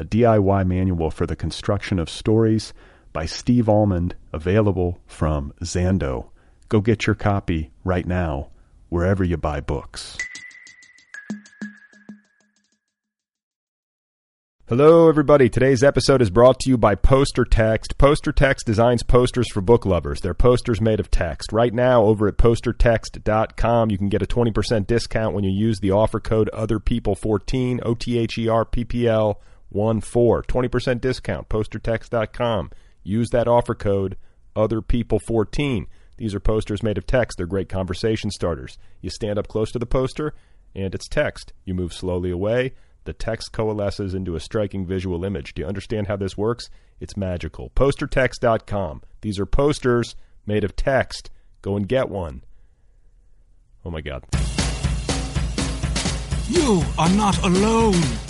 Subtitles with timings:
[0.00, 2.72] a DIY manual for the construction of stories
[3.12, 6.30] by Steve Almond, available from Zando.
[6.70, 8.48] Go get your copy right now,
[8.88, 10.16] wherever you buy books.
[14.68, 15.50] Hello, everybody.
[15.50, 17.98] Today's episode is brought to you by Poster Text.
[17.98, 20.22] Poster Text designs posters for book lovers.
[20.22, 21.52] They're posters made of text.
[21.52, 25.90] Right now, over at postertext.com, you can get a 20% discount when you use the
[25.90, 30.42] offer code OTHERPEOPLE14, O T H E R P P L 1 4.
[30.42, 32.70] 20% discount, postertext.com.
[33.02, 34.16] Use that offer code
[34.54, 35.86] OTHERPEOPLE14.
[36.18, 37.38] These are posters made of text.
[37.38, 38.78] They're great conversation starters.
[39.00, 40.34] You stand up close to the poster,
[40.74, 41.52] and it's text.
[41.64, 45.54] You move slowly away the text coalesces into a striking visual image.
[45.54, 46.70] Do you understand how this works?
[47.00, 47.70] It's magical.
[47.70, 49.02] Postertext.com.
[49.22, 50.14] These are posters
[50.46, 51.30] made of text.
[51.62, 52.42] Go and get one.
[53.84, 54.24] Oh my God.
[56.48, 58.29] You are not alone.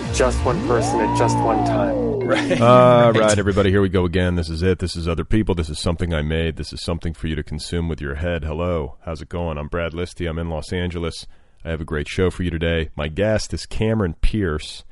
[0.13, 2.19] Just one person at just one time.
[2.19, 2.61] Right.
[2.61, 4.35] All right, everybody, here we go again.
[4.35, 4.79] This is it.
[4.79, 5.55] This is other people.
[5.55, 6.57] This is something I made.
[6.57, 8.43] This is something for you to consume with your head.
[8.43, 8.97] Hello.
[9.05, 9.57] How's it going?
[9.57, 10.29] I'm Brad Listi.
[10.29, 11.25] I'm in Los Angeles.
[11.63, 12.89] I have a great show for you today.
[12.95, 14.83] My guest is Cameron Pierce,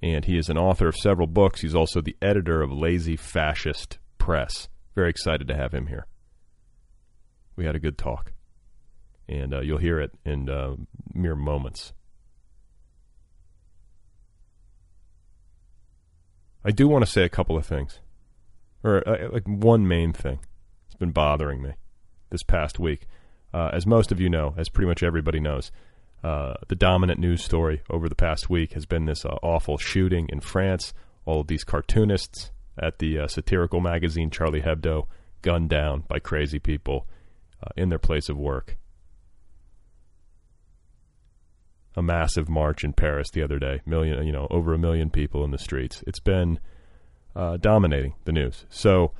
[0.00, 1.60] and he is an author of several books.
[1.60, 4.68] He's also the editor of Lazy Fascist Press.
[4.94, 6.06] Very excited to have him here.
[7.56, 8.32] We had a good talk,
[9.28, 10.76] and uh, you'll hear it in uh,
[11.12, 11.92] mere moments.
[16.64, 18.00] I do want to say a couple of things,
[18.82, 20.40] or uh, like one main thing.
[20.86, 21.72] It's been bothering me
[22.30, 23.06] this past week.
[23.54, 25.70] Uh, as most of you know, as pretty much everybody knows,
[26.22, 30.28] uh, the dominant news story over the past week has been this uh, awful shooting
[30.30, 30.92] in France.
[31.24, 35.06] All of these cartoonists at the uh, satirical magazine Charlie Hebdo
[35.42, 37.06] gunned down by crazy people
[37.62, 38.76] uh, in their place of work.
[41.98, 45.44] A massive march in Paris the other day, million, you know, over a million people
[45.44, 46.04] in the streets.
[46.06, 46.60] It's been
[47.34, 48.66] uh, dominating the news.
[48.68, 49.12] So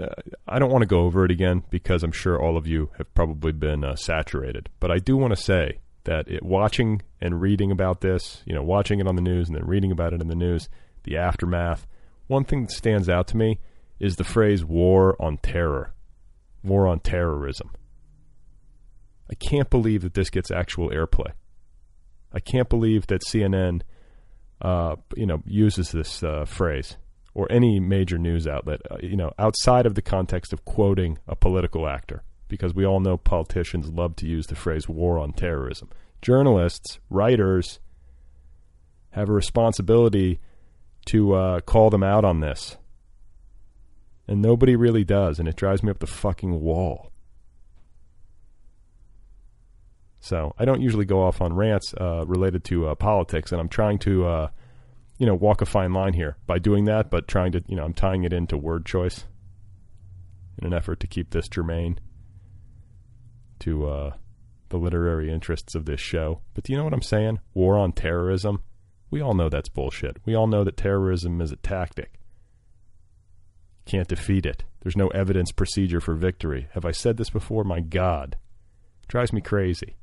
[0.00, 0.06] uh,
[0.46, 3.12] I don't want to go over it again because I'm sure all of you have
[3.14, 4.68] probably been uh, saturated.
[4.78, 8.62] But I do want to say that it, watching and reading about this, you know,
[8.62, 10.68] watching it on the news and then reading about it in the news,
[11.02, 11.86] the aftermath
[12.30, 13.58] one thing that stands out to me
[13.98, 15.92] is the phrase war on terror,
[16.62, 17.72] war on terrorism.
[19.28, 21.32] I can't believe that this gets actual airplay.
[22.32, 23.82] I can't believe that CNN,
[24.60, 26.96] uh, you know, uses this uh, phrase
[27.34, 31.36] or any major news outlet, uh, you know, outside of the context of quoting a
[31.36, 35.88] political actor, because we all know politicians love to use the phrase war on terrorism.
[36.22, 37.80] Journalists, writers
[39.10, 40.40] have a responsibility
[41.06, 42.76] to uh, call them out on this.
[44.28, 47.09] And nobody really does, and it drives me up the fucking wall.
[50.20, 53.68] So I don't usually go off on rants uh, related to uh, politics, and I'm
[53.68, 54.48] trying to, uh,
[55.18, 57.84] you know, walk a fine line here by doing that, but trying to, you know,
[57.84, 59.24] I'm tying it into word choice
[60.58, 61.98] in an effort to keep this germane
[63.60, 64.12] to uh,
[64.68, 66.40] the literary interests of this show.
[66.54, 67.40] But do you know what I'm saying?
[67.54, 68.62] War on terrorism.
[69.10, 70.18] We all know that's bullshit.
[70.24, 72.20] We all know that terrorism is a tactic.
[73.86, 74.64] Can't defeat it.
[74.82, 76.68] There's no evidence procedure for victory.
[76.72, 77.64] Have I said this before?
[77.64, 78.36] My God.
[79.08, 79.96] Drives me crazy.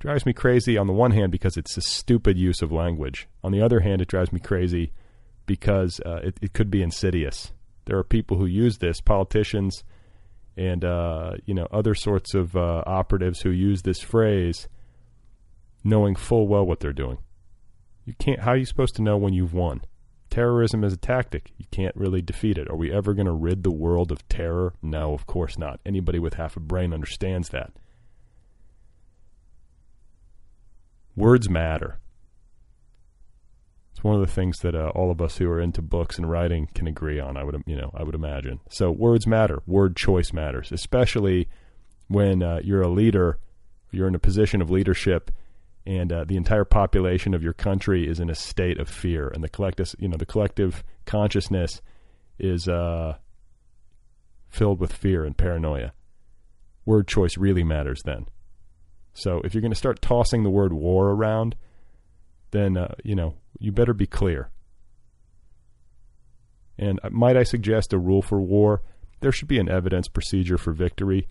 [0.00, 3.28] Drives me crazy on the one hand because it's a stupid use of language.
[3.44, 4.92] On the other hand, it drives me crazy
[5.44, 7.52] because uh, it, it could be insidious.
[7.84, 9.84] There are people who use this, politicians
[10.56, 14.68] and uh, you know other sorts of uh, operatives who use this phrase
[15.84, 17.18] knowing full well what they're doing.
[18.04, 18.40] You can't.
[18.40, 19.82] How are you supposed to know when you've won?
[20.30, 21.52] Terrorism is a tactic.
[21.58, 22.70] You can't really defeat it.
[22.70, 24.72] Are we ever going to rid the world of terror?
[24.80, 25.80] No, of course not.
[25.84, 27.72] Anybody with half a brain understands that.
[31.16, 31.98] Words matter.
[33.92, 36.30] It's one of the things that uh, all of us who are into books and
[36.30, 37.36] writing can agree on.
[37.36, 38.60] I would, you know, I would imagine.
[38.70, 39.62] So words matter.
[39.66, 41.48] Word choice matters, especially
[42.08, 43.38] when uh, you're a leader,
[43.90, 45.30] you're in a position of leadership,
[45.86, 49.44] and uh, the entire population of your country is in a state of fear, and
[49.44, 51.82] the collective, you know, the collective consciousness
[52.38, 53.16] is uh,
[54.48, 55.92] filled with fear and paranoia.
[56.84, 58.26] Word choice really matters then.
[59.12, 61.56] So if you're going to start tossing the word war around,
[62.50, 64.50] then uh, you know you better be clear.
[66.78, 68.82] And uh, might I suggest a rule for war?
[69.20, 71.28] There should be an evidence procedure for victory.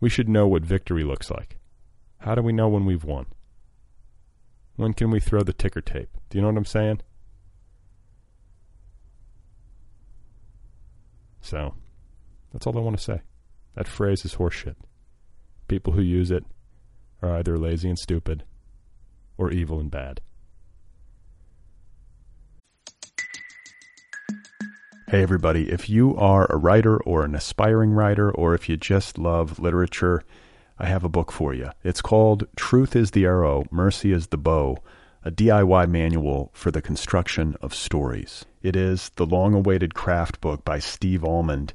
[0.00, 1.58] We should know what victory looks like.
[2.18, 3.26] How do we know when we've won?
[4.76, 6.10] When can we throw the ticker tape?
[6.30, 7.00] Do you know what I'm saying?
[11.40, 11.74] So,
[12.52, 13.20] that's all I want to say.
[13.74, 14.76] That phrase is horseshit.
[15.68, 16.44] People who use it
[17.22, 18.44] are either lazy and stupid
[19.36, 20.20] or evil and bad.
[25.08, 25.70] Hey, everybody.
[25.70, 30.22] If you are a writer or an aspiring writer, or if you just love literature,
[30.78, 31.70] I have a book for you.
[31.84, 34.78] It's called Truth is the Arrow, Mercy is the Bow,
[35.24, 38.44] a DIY manual for the construction of stories.
[38.62, 41.74] It is the long awaited craft book by Steve Almond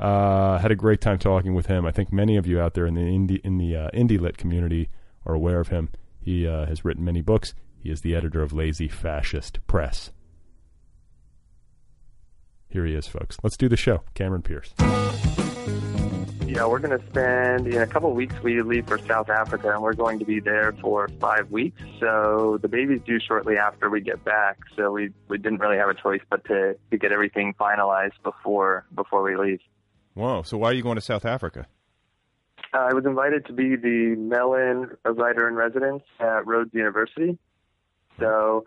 [0.00, 1.84] Uh, had a great time talking with him.
[1.84, 4.38] I think many of you out there in the indie in the uh, indie lit
[4.38, 4.88] community
[5.26, 5.90] are aware of him.
[6.18, 7.54] He uh, has written many books.
[7.76, 10.10] He is the editor of Lazy Fascist Press.
[12.68, 13.36] Here he is, folks.
[13.42, 14.02] Let's do the show.
[14.14, 14.72] Cameron Pierce.
[16.46, 18.34] Yeah, we're going to spend in a couple weeks.
[18.42, 21.80] We leave for South Africa, and we're going to be there for five weeks.
[22.00, 24.58] So the baby's due shortly after we get back.
[24.76, 28.86] So we we didn't really have a choice but to to get everything finalized before
[28.94, 29.60] before we leave.
[30.20, 30.42] Whoa!
[30.42, 31.66] So why are you going to South Africa?
[32.74, 37.38] Uh, I was invited to be the Mellon writer in residence at Rhodes University.
[38.18, 38.66] So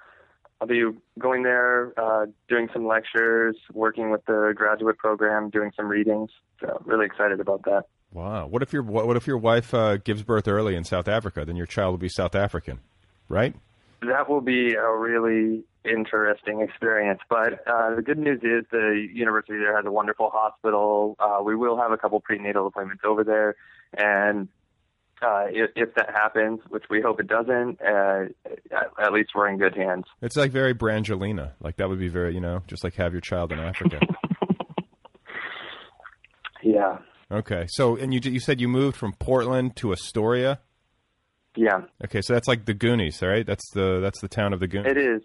[0.59, 0.83] I'll be
[1.19, 6.31] going there, uh, doing some lectures, working with the graduate program, doing some readings.
[6.59, 7.83] So really excited about that.
[8.11, 8.47] Wow!
[8.47, 11.45] What if your what if your wife uh, gives birth early in South Africa?
[11.45, 12.79] Then your child will be South African,
[13.29, 13.55] right?
[14.01, 17.19] That will be a really interesting experience.
[17.29, 21.15] But uh, the good news is the university there has a wonderful hospital.
[21.19, 23.55] Uh, we will have a couple prenatal appointments over there,
[23.97, 24.47] and
[25.21, 28.25] uh, if, if that happens, which we hope it doesn't, uh,
[28.71, 30.05] at, at least we're in good hands.
[30.21, 31.51] It's like very Brangelina.
[31.61, 33.99] Like that would be very, you know, just like have your child in Africa.
[36.63, 36.97] yeah.
[37.31, 37.65] Okay.
[37.69, 40.59] So, and you you said you moved from Portland to Astoria.
[41.55, 41.81] Yeah.
[42.03, 43.45] Okay, so that's like the Goonies, right?
[43.45, 44.91] That's the that's the town of the Goonies.
[44.91, 45.21] It is.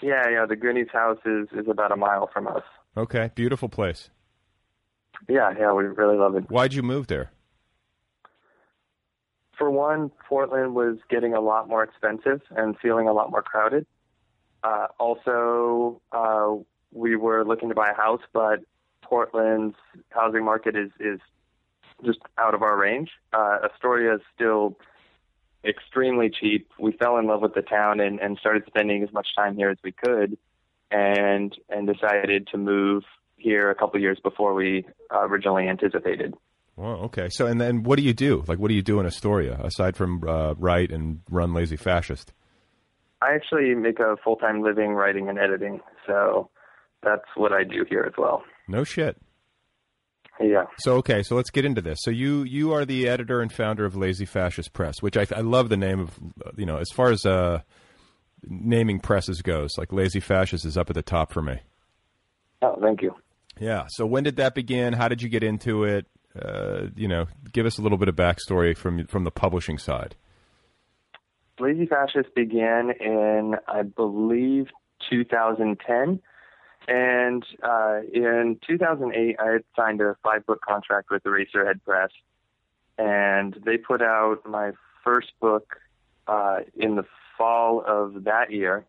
[0.00, 0.46] Yeah, yeah.
[0.46, 2.62] The Goonies house is is about a mile from us.
[2.96, 4.10] Okay, beautiful place.
[5.28, 5.72] Yeah, yeah.
[5.72, 6.50] We really love it.
[6.50, 7.30] Why'd you move there?
[9.56, 13.86] For one, Portland was getting a lot more expensive and feeling a lot more crowded.
[14.62, 16.54] Uh, also, uh,
[16.92, 18.60] we were looking to buy a house, but
[19.02, 19.76] Portland's
[20.10, 21.20] housing market is is
[22.04, 23.10] just out of our range.
[23.32, 24.78] Uh, Astoria is still
[25.68, 26.68] extremely cheap.
[26.78, 29.70] We fell in love with the town and, and started spending as much time here
[29.70, 30.38] as we could,
[30.90, 33.04] and and decided to move
[33.36, 36.34] here a couple years before we uh, originally anticipated.
[36.76, 37.28] Well, okay.
[37.28, 38.44] So, and then what do you do?
[38.46, 42.32] Like, what do you do in Astoria aside from uh, write and run Lazy Fascist?
[43.20, 46.50] I actually make a full time living writing and editing, so
[47.02, 48.44] that's what I do here as well.
[48.68, 49.16] No shit.
[50.40, 50.64] Yeah.
[50.78, 51.98] So okay, so let's get into this.
[52.02, 55.40] So you you are the editor and founder of Lazy Fascist Press, which I, I
[55.40, 56.18] love the name of.
[56.56, 57.60] You know, as far as uh,
[58.46, 59.76] naming presses goes.
[59.76, 61.60] Like Lazy Fascist is up at the top for me.
[62.62, 63.14] Oh, thank you.
[63.58, 63.86] Yeah.
[63.88, 64.92] So when did that begin?
[64.92, 66.06] How did you get into it?
[66.40, 70.14] Uh, you know, give us a little bit of backstory from from the publishing side.
[71.58, 74.68] Lazy Fascist began in, I believe,
[75.10, 76.20] 2010.
[76.88, 82.10] And uh, in 2008, I had signed a five book contract with Eraserhead Press.
[82.96, 84.72] And they put out my
[85.04, 85.76] first book
[86.26, 87.04] uh, in the
[87.36, 88.86] fall of that year.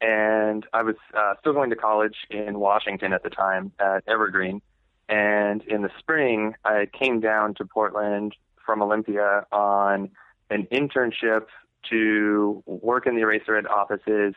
[0.00, 4.60] And I was uh, still going to college in Washington at the time at Evergreen.
[5.08, 8.34] And in the spring, I came down to Portland
[8.66, 10.10] from Olympia on
[10.50, 11.46] an internship
[11.90, 14.34] to work in the Eraserhead offices,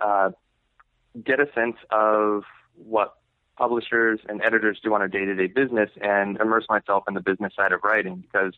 [0.00, 0.30] uh,
[1.22, 2.44] get a sense of
[2.76, 3.14] what
[3.56, 7.72] publishers and editors do on a day-to-day business, and immerse myself in the business side
[7.72, 8.16] of writing.
[8.16, 8.54] Because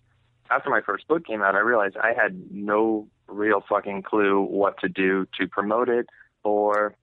[0.51, 4.79] after my first book came out, I realized I had no real fucking clue what
[4.81, 6.09] to do to promote it
[6.45, 6.95] or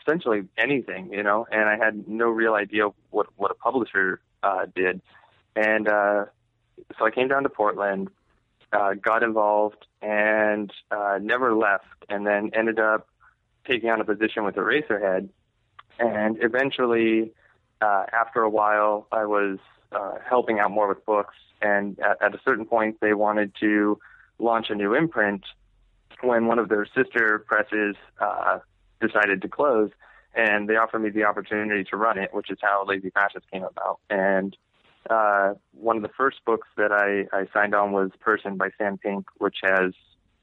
[0.00, 4.66] essentially anything, you know, and I had no real idea what what a publisher uh,
[4.74, 5.00] did.
[5.56, 6.26] And uh,
[6.98, 8.08] so I came down to Portland,
[8.72, 11.86] uh, got involved, and uh, never left.
[12.08, 13.08] And then ended up
[13.66, 15.28] taking on a position with Eraserhead.
[15.98, 17.32] And eventually,
[17.80, 19.58] uh, after a while, I was
[19.92, 21.34] uh, helping out more with books.
[21.62, 23.98] And at, at a certain point, they wanted to
[24.38, 25.44] launch a new imprint
[26.20, 28.58] when one of their sister presses uh,
[29.00, 29.90] decided to close.
[30.34, 33.62] And they offered me the opportunity to run it, which is how Lazy Fascist came
[33.62, 34.00] about.
[34.10, 34.56] And
[35.08, 38.98] uh, one of the first books that I, I signed on was Person by Sam
[38.98, 39.92] Pink, which has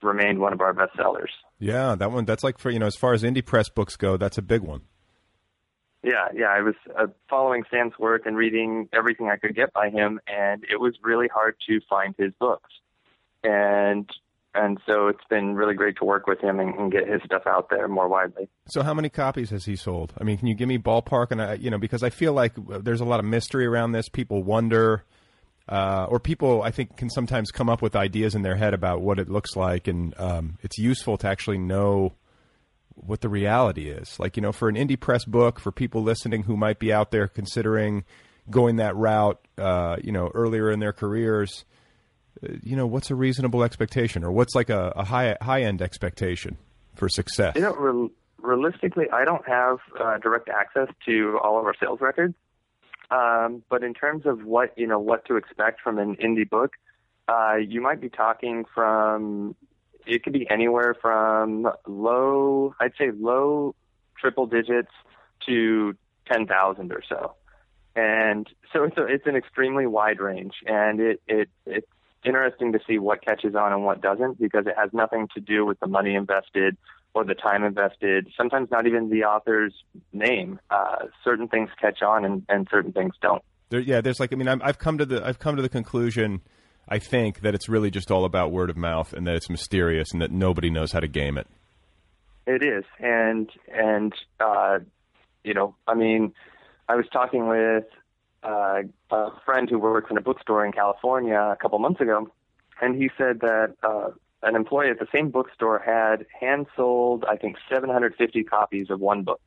[0.03, 1.31] remained one of our best sellers.
[1.59, 2.25] Yeah, that one.
[2.25, 4.61] That's like for you know, as far as indie press books go, that's a big
[4.61, 4.81] one.
[6.03, 6.47] Yeah, yeah.
[6.47, 10.63] I was uh, following Sam's work and reading everything I could get by him, and
[10.63, 12.69] it was really hard to find his books.
[13.43, 14.09] And
[14.53, 17.43] and so it's been really great to work with him and, and, get his stuff
[17.47, 18.49] out there more widely.
[18.67, 20.13] So, how many copies has he sold?
[20.19, 21.31] I mean, can you give me ballpark?
[21.31, 22.53] And I, you know, because I feel like
[22.83, 24.09] there's a lot of mystery around this.
[24.09, 25.05] People wonder,
[25.71, 29.01] uh, or people I think can sometimes come up with ideas in their head about
[29.01, 32.13] what it looks like, and um, it's useful to actually know
[32.93, 34.19] what the reality is.
[34.19, 37.11] Like, you know, for an indie press book, for people listening who might be out
[37.11, 38.03] there considering
[38.49, 41.65] going that route, uh, you know, earlier in their careers
[42.43, 45.81] uh, you know, what's a reasonable expectation, or what's like a, a high high end
[45.81, 46.57] expectation
[46.95, 47.55] for success?
[47.55, 48.09] You know, re-
[48.41, 52.35] realistically, I don't have uh, direct access to all of our sales records,
[53.11, 56.73] um, but in terms of what you know, what to expect from an indie book,
[57.27, 59.55] uh, you might be talking from.
[60.07, 63.75] It could be anywhere from low, I'd say low
[64.17, 64.89] triple digits
[65.45, 67.35] to ten thousand or so
[67.95, 71.87] and so it's a, it's an extremely wide range, and it it it
[72.23, 75.65] interesting to see what catches on and what doesn't because it has nothing to do
[75.65, 76.77] with the money invested
[77.13, 79.73] or the time invested, sometimes not even the author's
[80.13, 80.59] name.
[80.69, 83.41] Uh, certain things catch on and, and certain things don't.
[83.69, 85.69] There, yeah, there's like I mean i have come to the I've come to the
[85.69, 86.41] conclusion
[86.87, 90.11] I think that it's really just all about word of mouth and that it's mysterious
[90.11, 91.47] and that nobody knows how to game it.
[92.47, 94.79] It is, and and uh,
[95.43, 96.33] you know, I mean,
[96.89, 97.85] I was talking with
[98.43, 102.29] uh, a friend who works in a bookstore in California a couple months ago,
[102.81, 104.09] and he said that uh,
[104.43, 109.23] an employee at the same bookstore had hand sold, I think, 750 copies of one
[109.23, 109.41] book.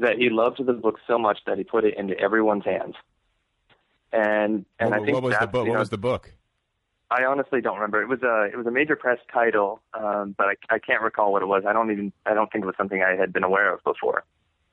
[0.00, 2.94] That he loved the book so much that he put it into everyone's hands.
[4.12, 5.66] And and what, I think what was the book?
[5.66, 6.32] You know, what was the book?
[7.10, 8.02] I honestly don't remember.
[8.02, 11.32] It was a it was a major press title, um, but I, I can't recall
[11.32, 11.64] what it was.
[11.66, 14.24] I don't even I don't think it was something I had been aware of before.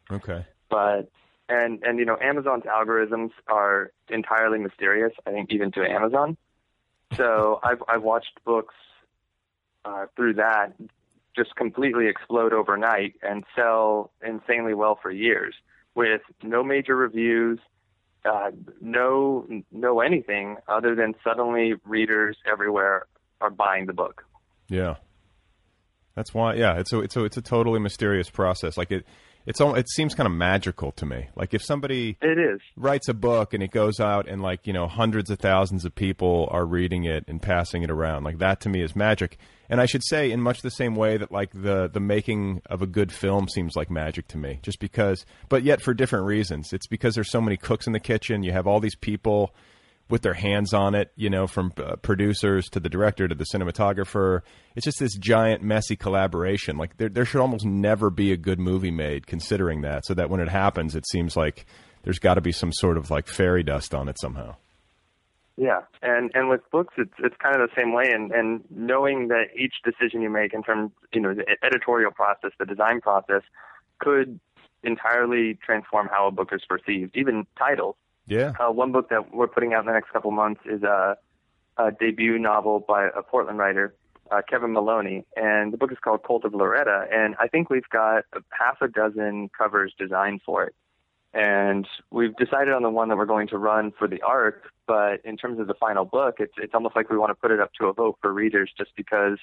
[0.10, 0.46] Okay.
[0.70, 1.12] But
[1.50, 5.14] and and you know Amazon's algorithms are entirely mysterious.
[5.28, 6.38] I think even to Amazon.
[7.16, 8.74] So I've I've watched books
[9.86, 10.74] uh, through that
[11.36, 15.56] just completely explode overnight and sell insanely well for years
[15.96, 17.60] with no major reviews,
[18.26, 23.06] uh, no no anything other than suddenly readers everywhere
[23.40, 24.24] are buying the book.
[24.70, 24.96] Yeah,
[26.16, 26.56] that's why.
[26.56, 28.78] Yeah, it's a it's a it's a totally mysterious process.
[28.78, 29.06] Like it
[29.46, 31.30] it's all it seems kind of magical to me.
[31.36, 34.74] Like if somebody it is writes a book and it goes out and like you
[34.74, 38.62] know hundreds of thousands of people are reading it and passing it around, like that
[38.62, 39.38] to me is magic.
[39.70, 42.82] And I should say, in much the same way that like the the making of
[42.82, 46.74] a good film seems like magic to me, just because, but yet for different reasons.
[46.74, 48.44] It's because there's so many cooks in the kitchen.
[48.44, 49.56] You have all these people
[50.12, 53.46] with their hands on it, you know, from uh, producers to the director to the
[53.46, 54.42] cinematographer.
[54.76, 56.78] It's just this giant, messy collaboration.
[56.78, 60.06] Like there, there should almost never be a good movie made, considering that.
[60.06, 61.66] So that when it happens, it seems like
[62.04, 64.56] there's got to be some sort of like fairy dust on it somehow.
[65.58, 68.10] Yeah, and and with books, it's it's kind of the same way.
[68.12, 72.52] And and knowing that each decision you make in terms, you know, the editorial process,
[72.58, 73.44] the design process,
[74.00, 74.40] could
[74.84, 77.16] entirely transform how a book is perceived.
[77.16, 77.96] Even titles.
[78.32, 78.54] Yeah.
[78.58, 81.18] Uh, one book that we're putting out in the next couple months is a,
[81.76, 83.94] a debut novel by a Portland writer,
[84.32, 87.08] uh, Kevin Maloney, and the book is called Cult of Loretta.
[87.12, 88.24] And I think we've got
[88.58, 90.74] half a dozen covers designed for it.
[91.34, 95.20] And we've decided on the one that we're going to run for the arc, but
[95.26, 97.60] in terms of the final book, it's it's almost like we want to put it
[97.60, 99.40] up to a vote for readers, just because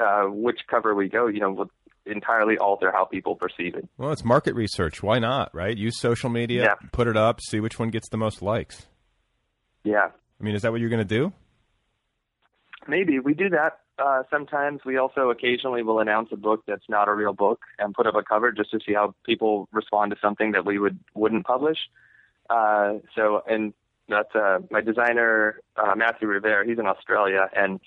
[0.00, 1.68] uh, which cover we go, you know,
[2.06, 3.88] entirely alter how people perceive it.
[3.98, 5.02] Well, it's market research.
[5.02, 5.54] Why not?
[5.54, 5.76] Right?
[5.76, 6.88] Use social media, Yeah.
[6.92, 8.86] put it up, see which one gets the most likes.
[9.84, 10.08] Yeah,
[10.40, 11.32] I mean, is that what you're going to do?
[12.86, 13.78] maybe we do that.
[13.98, 17.94] Uh, sometimes we also occasionally will announce a book that's not a real book and
[17.94, 20.98] put up a cover just to see how people respond to something that we would
[21.14, 21.78] wouldn't publish.
[22.50, 23.72] Uh, so, and
[24.08, 26.68] that's uh, my designer uh, Matthew Revert.
[26.68, 27.80] He's in Australia, and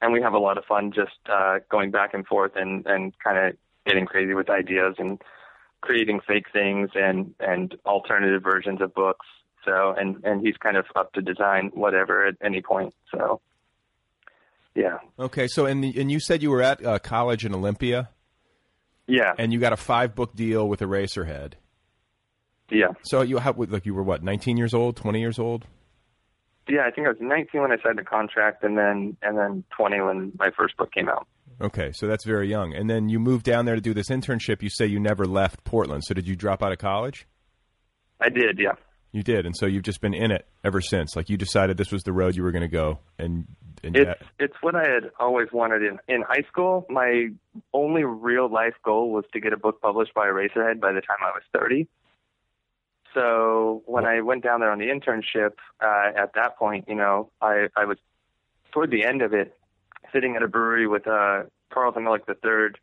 [0.00, 3.12] and we have a lot of fun just uh, going back and forth and and
[3.22, 5.20] kind of getting crazy with ideas and
[5.80, 9.26] creating fake things and and alternative versions of books.
[9.64, 12.94] So, and and he's kind of up to design whatever at any point.
[13.14, 13.40] So,
[14.74, 14.98] yeah.
[15.18, 18.08] Okay, so and the, and you said you were at uh, college in Olympia,
[19.06, 19.34] Yeah.
[19.38, 21.54] and you got a five book deal with Eraserhead.
[22.70, 22.92] Yeah.
[23.02, 25.66] So you how, like you were what, 19 years old, 20 years old?
[26.70, 29.64] Yeah, I think I was 19 when I signed the contract, and then and then
[29.76, 31.26] 20 when my first book came out.
[31.60, 32.74] Okay, so that's very young.
[32.74, 34.62] And then you moved down there to do this internship.
[34.62, 36.04] You say you never left Portland.
[36.04, 37.26] So did you drop out of college?
[38.20, 38.72] I did, yeah.
[39.12, 41.16] You did, and so you've just been in it ever since.
[41.16, 43.44] Like you decided this was the road you were going to go, and
[43.82, 46.86] and It's yeah, it's what I had always wanted in in high school.
[46.88, 47.30] My
[47.74, 51.18] only real life goal was to get a book published by Eraserhead by the time
[51.22, 51.88] I was 30.
[53.14, 57.30] So when I went down there on the internship, uh, at that point, you know,
[57.40, 57.98] I I was
[58.72, 59.56] toward the end of it,
[60.12, 62.78] sitting at a brewery with uh, Carlton Mellick III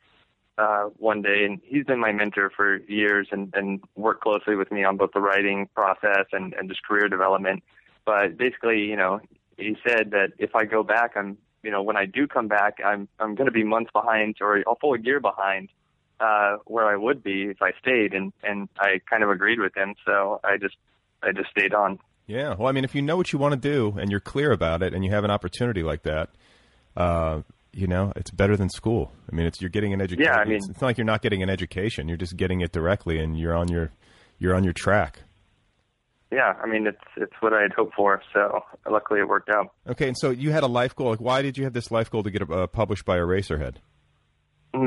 [0.57, 4.71] uh, one day, and he's been my mentor for years and, and worked closely with
[4.71, 7.63] me on both the writing process and, and just career development.
[8.05, 9.19] But basically, you know,
[9.57, 12.77] he said that if I go back, I'm, you know, when I do come back,
[12.83, 15.69] I'm I'm going to be months behind or a full year behind
[16.19, 19.75] uh, where I would be if I stayed, and and I kind of agreed with
[19.75, 20.75] him, so I just
[21.23, 21.99] I just stayed on.
[22.27, 22.55] yeah.
[22.57, 24.81] Well, I mean, if you know what you want to do and you're clear about
[24.83, 26.29] it, and you have an opportunity like that,
[26.95, 27.41] uh,
[27.73, 29.11] you know, it's better than school.
[29.31, 30.31] I mean, it's you're getting an education.
[30.33, 32.07] Yeah, I mean- it's, it's not like you're not getting an education.
[32.07, 33.91] You're just getting it directly, and you're on your
[34.39, 35.19] you're on your track.
[36.31, 39.71] Yeah, I mean it's it's what I had hoped for, so luckily it worked out.
[39.87, 41.11] Okay, and so you had a life goal.
[41.11, 43.75] Like, why did you have this life goal to get uh, published by Eraserhead?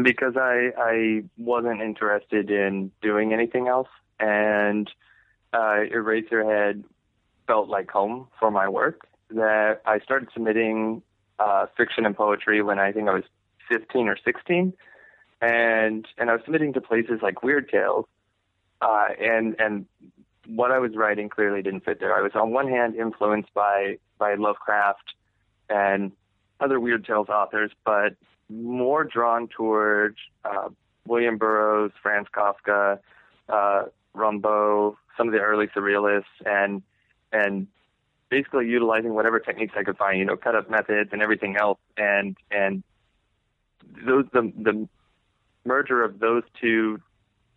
[0.03, 4.91] Because I I wasn't interested in doing anything else, and
[5.53, 6.85] uh, Eraserhead
[7.47, 9.07] felt like home for my work.
[9.31, 11.03] That I started submitting
[11.39, 13.25] uh, fiction and poetry when I think I was
[13.69, 14.73] 15 or 16,
[15.41, 18.07] and and I was submitting to places like Weird Tales,
[18.81, 19.87] uh, and and
[20.47, 22.17] what I was writing clearly didn't fit there.
[22.17, 25.15] I was on one hand influenced by by Lovecraft
[25.69, 26.13] and
[26.61, 28.15] other Weird Tales authors, but
[28.51, 30.69] more drawn towards uh,
[31.07, 32.99] William Burroughs, Franz Kafka,
[33.49, 33.83] uh,
[34.15, 36.83] some of the early surrealists, and
[37.33, 37.67] and
[38.29, 41.79] basically utilizing whatever techniques I could find, you know, cut up methods and everything else,
[41.97, 42.83] and and
[44.05, 44.89] those the the
[45.65, 47.01] merger of those two,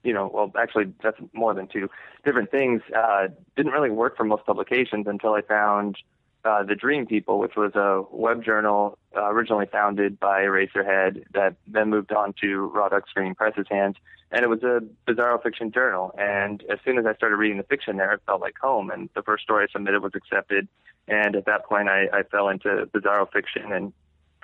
[0.04, 1.90] you know, well, actually that's more than two
[2.26, 2.82] different things.
[2.96, 5.98] Uh, didn't really work for most publications until I found
[6.46, 11.56] uh, the Dream People, which was a web journal uh, originally founded by Eraserhead that
[11.68, 13.96] then moved on to Raw Dog Screaming Press's hands.
[14.32, 16.14] And it was a bizarro fiction journal.
[16.18, 18.90] And as soon as I started reading the fiction there, it felt like home.
[18.90, 20.68] And the first story I submitted was accepted.
[21.08, 23.94] And at that point, I, I fell into bizarro fiction and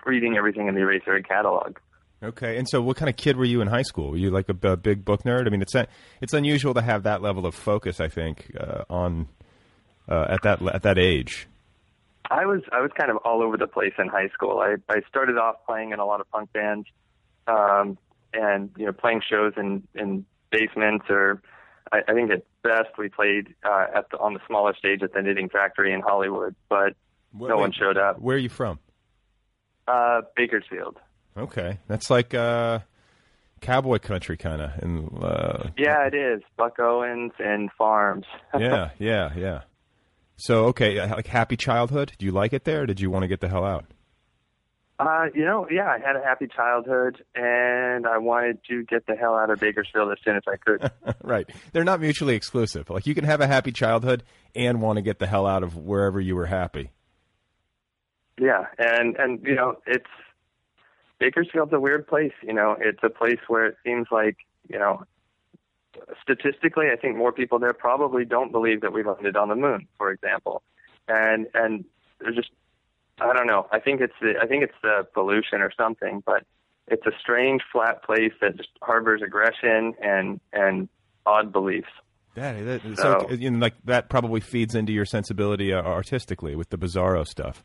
[0.06, 1.78] reading everything in the Eraserhead catalog.
[2.22, 4.12] Okay, and so what kind of kid were you in high school?
[4.12, 5.48] Were you like a, a big book nerd?
[5.48, 5.74] I mean, it's
[6.20, 8.02] it's unusual to have that level of focus.
[8.02, 9.30] I think uh, on
[10.10, 11.48] uh, at that at that age.
[12.30, 14.60] I was I was kind of all over the place in high school.
[14.60, 16.88] I I started off playing in a lot of punk bands,
[17.48, 17.98] um,
[18.34, 21.42] and you know playing shows in in basements or
[21.92, 25.14] I, I think at best we played uh, at the on the smaller stage at
[25.14, 26.94] the Knitting Factory in Hollywood, but
[27.32, 28.20] Where- no wait, one showed up.
[28.20, 28.80] Where are you from?
[29.88, 30.98] Uh, Bakersfield.
[31.36, 32.80] Okay, that's like uh,
[33.62, 35.24] cowboy country kind of.
[35.24, 38.26] Uh, Yeah, it is Buck Owens and Farms.
[38.60, 39.62] yeah, yeah, yeah.
[40.40, 42.14] So okay, uh, like happy childhood.
[42.18, 42.84] Do you like it there?
[42.84, 43.86] or Did you want to get the hell out?
[44.98, 49.16] Uh, you know, yeah, I had a happy childhood, and I wanted to get the
[49.16, 50.92] hell out of Bakersfield as soon as I could.
[51.24, 51.50] right.
[51.72, 52.90] They're not mutually exclusive.
[52.90, 54.24] Like you can have a happy childhood
[54.56, 56.90] and want to get the hell out of wherever you were happy.
[58.40, 60.06] Yeah, and and you know it's
[61.20, 62.34] Bakersfield's a weird place.
[62.42, 64.38] You know, it's a place where it seems like
[64.70, 65.04] you know
[66.22, 69.88] statistically, I think more people there probably don't believe that we landed on the moon,
[69.98, 70.64] for example,
[71.08, 71.86] and and
[72.20, 72.50] there's just
[73.22, 73.68] I don't know.
[73.72, 76.44] I think it's the I think it's the pollution or something, but
[76.88, 80.90] it's a strange flat place that just harbors aggression and and
[81.26, 81.90] odd beliefs.
[82.36, 86.56] That, that so, So- you know, like that probably feeds into your sensibility uh, artistically
[86.56, 87.64] with the bizarro stuff.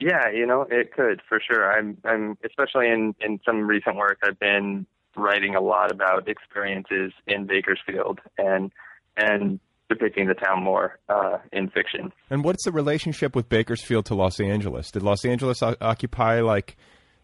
[0.00, 1.70] Yeah, you know, it could for sure.
[1.72, 4.84] I'm I'm especially in in some recent work I've been
[5.16, 8.70] writing a lot about experiences in Bakersfield and
[9.16, 12.12] and depicting the town more uh, in fiction.
[12.30, 14.90] And what's the relationship with Bakersfield to Los Angeles?
[14.90, 16.76] Did Los Angeles o- occupy like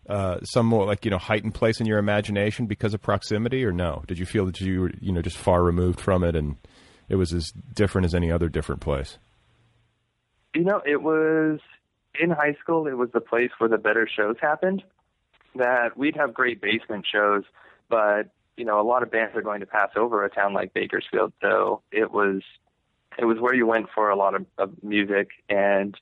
[0.09, 3.73] uh, some more like you know heightened place in your imagination because of proximity, or
[3.73, 4.03] no?
[4.07, 6.57] Did you feel that you were you know just far removed from it and
[7.09, 9.19] it was as different as any other different place?
[10.55, 11.61] You know, it was
[12.21, 12.87] in high school.
[12.87, 14.83] It was the place where the better shows happened.
[15.55, 17.45] That we'd have great basement shows,
[17.89, 20.75] but you know, a lot of bands are going to pass over a town like
[20.75, 21.33] Bakersfield.
[21.41, 22.43] So it was,
[23.17, 25.95] it was where you went for a lot of, of music and,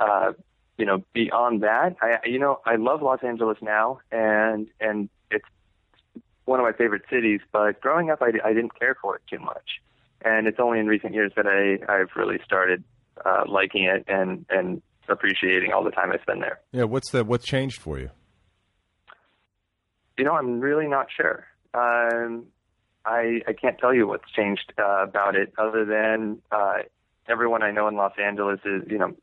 [0.00, 0.32] uh,
[0.76, 5.44] you know, beyond that, I, you know, I love Los Angeles now and, and it's
[6.44, 9.38] one of my favorite cities, but growing up, I, I didn't care for it too
[9.38, 9.80] much.
[10.24, 12.82] And it's only in recent years that I, I've really started,
[13.24, 16.58] uh, liking it and, and appreciating all the time I spend there.
[16.72, 18.10] Yeah, what's the what changed for you?
[20.18, 21.46] You know, I'm really not sure.
[21.74, 22.46] Um,
[23.04, 26.78] I I can't tell you what's changed uh, about it, other than uh,
[27.28, 29.14] everyone I know in Los Angeles is, you know,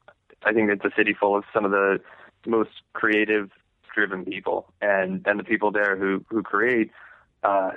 [0.44, 2.00] I think it's a city full of some of the
[2.48, 3.52] most creative,
[3.94, 6.92] driven people, and and the people there who who create
[7.44, 7.72] uh,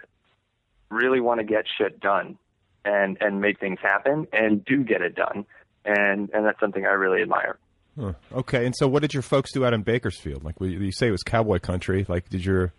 [0.90, 2.38] really want to get shit done
[2.84, 5.44] and and make things happen and do get it done,
[5.84, 7.58] and and that's something I really admire.
[7.98, 8.14] Huh.
[8.32, 10.44] Okay, and so what did your folks do out in Bakersfield?
[10.44, 12.06] Like, you you say it was cowboy country.
[12.08, 12.72] Like, did your,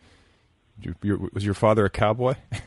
[1.02, 2.36] your was your father a cowboy?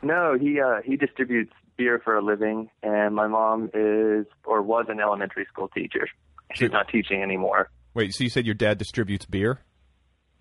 [0.00, 4.86] No, he uh, he distributes beer for a living, and my mom is or was
[4.88, 6.06] an elementary school teacher.
[6.54, 7.68] She's not teaching anymore.
[7.94, 9.58] Wait, so you said your dad distributes beer?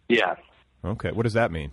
[0.10, 0.36] Yeah,
[0.86, 1.72] Okay, what does that mean?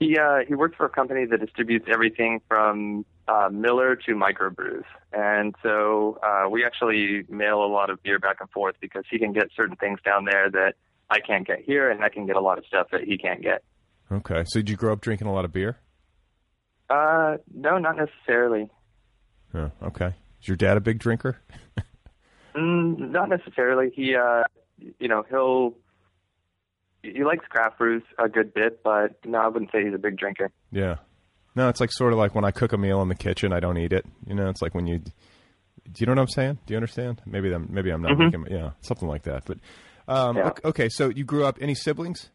[0.00, 4.84] he uh, he works for a company that distributes everything from uh, Miller to microbrews,
[5.12, 9.18] and so uh, we actually mail a lot of beer back and forth because he
[9.20, 10.74] can get certain things down there that
[11.08, 13.42] I can't get here, and I can get a lot of stuff that he can't
[13.42, 13.62] get.
[14.10, 15.78] Okay, so did you grow up drinking a lot of beer?
[16.88, 18.70] Uh, no, not necessarily.
[19.54, 20.14] Oh, okay.
[20.40, 21.38] Is your dad a big drinker?
[22.56, 23.90] Mm, not necessarily.
[23.94, 24.42] He, uh,
[24.98, 25.74] you know, he'll
[27.02, 30.16] he likes craft brews a good bit, but no, I wouldn't say he's a big
[30.16, 30.50] drinker.
[30.72, 30.96] Yeah.
[31.54, 33.60] No, it's like sort of like when I cook a meal in the kitchen, I
[33.60, 34.04] don't eat it.
[34.26, 34.98] You know, it's like when you.
[34.98, 35.12] Do
[35.98, 36.58] you know what I'm saying?
[36.66, 37.20] Do you understand?
[37.26, 37.68] Maybe I'm.
[37.70, 38.32] Maybe I'm not Mhm.
[38.32, 38.46] making.
[38.50, 39.44] Yeah, something like that.
[39.44, 39.58] But
[40.08, 40.46] um, Yeah.
[40.48, 41.58] ok- okay, so you grew up.
[41.60, 42.30] Any siblings?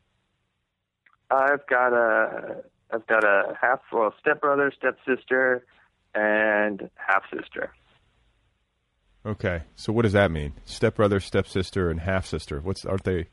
[1.34, 5.66] I've got a I've got a half well stepbrother, stepsister,
[6.14, 7.72] and half sister.
[9.26, 10.54] Okay, so what does that mean?
[10.66, 12.60] Stepbrother, stepsister, and half sister.
[12.60, 13.28] What's aren't they?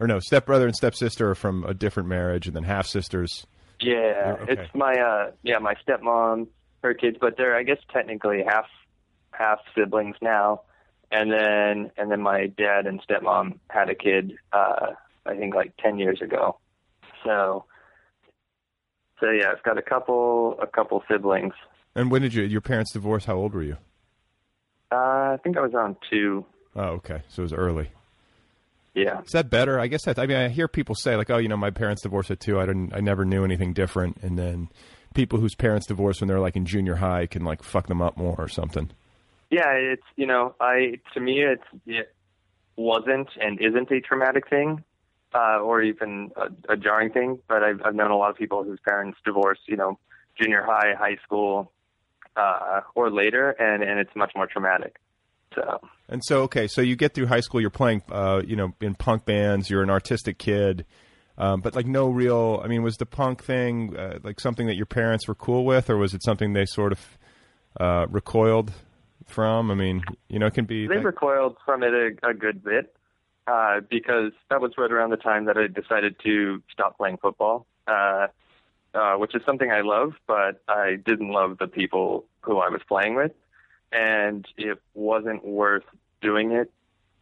[0.00, 3.46] Or no, stepbrother and stepsister are from a different marriage, and then half sisters.
[3.80, 4.52] Yeah, okay.
[4.52, 6.48] it's my uh yeah my stepmom,
[6.82, 8.66] her kids, but they're I guess technically half
[9.32, 10.62] half siblings now,
[11.10, 14.92] and then and then my dad and stepmom had a kid uh
[15.26, 16.58] I think like ten years ago,
[17.24, 17.64] so
[19.20, 21.54] so yeah I've got a couple a couple siblings.
[21.96, 23.24] And when did you, your parents divorce?
[23.24, 23.76] How old were you?
[24.90, 24.96] Uh,
[25.34, 26.44] I think I was around two.
[26.74, 27.90] Oh, okay, so it was early.
[28.94, 29.22] Yeah.
[29.22, 29.80] Is that better?
[29.80, 30.18] I guess that.
[30.18, 32.60] I mean, I hear people say like, "Oh, you know, my parents divorced at two.
[32.60, 32.94] I didn't.
[32.94, 34.68] I never knew anything different." And then
[35.14, 38.16] people whose parents divorced when they're like in junior high can like fuck them up
[38.16, 38.90] more or something.
[39.50, 42.14] Yeah, it's you know, I to me it's it
[42.76, 44.84] wasn't and isn't a traumatic thing,
[45.34, 47.38] uh, or even a, a jarring thing.
[47.48, 49.98] But I've I've known a lot of people whose parents divorced, you know,
[50.40, 51.72] junior high, high school,
[52.36, 54.96] uh, or later, and and it's much more traumatic.
[55.54, 58.74] So And so, okay, so you get through high school, you're playing, uh, you know,
[58.80, 60.84] in punk bands, you're an artistic kid,
[61.38, 62.60] um, but like no real.
[62.64, 65.90] I mean, was the punk thing uh, like something that your parents were cool with,
[65.90, 67.18] or was it something they sort of
[67.80, 68.72] uh, recoiled
[69.26, 69.70] from?
[69.70, 70.86] I mean, you know, it can be.
[70.86, 72.94] they recoiled from it a, a good bit
[73.46, 77.66] uh, because that was right around the time that I decided to stop playing football,
[77.86, 78.28] uh,
[78.94, 82.80] uh, which is something I love, but I didn't love the people who I was
[82.88, 83.32] playing with,
[83.92, 85.84] and it wasn't worth
[86.22, 86.72] doing it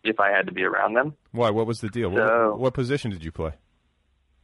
[0.04, 1.14] if I had to be around them.
[1.32, 1.50] Why?
[1.50, 2.14] What was the deal?
[2.14, 3.52] So- what, what position did you play?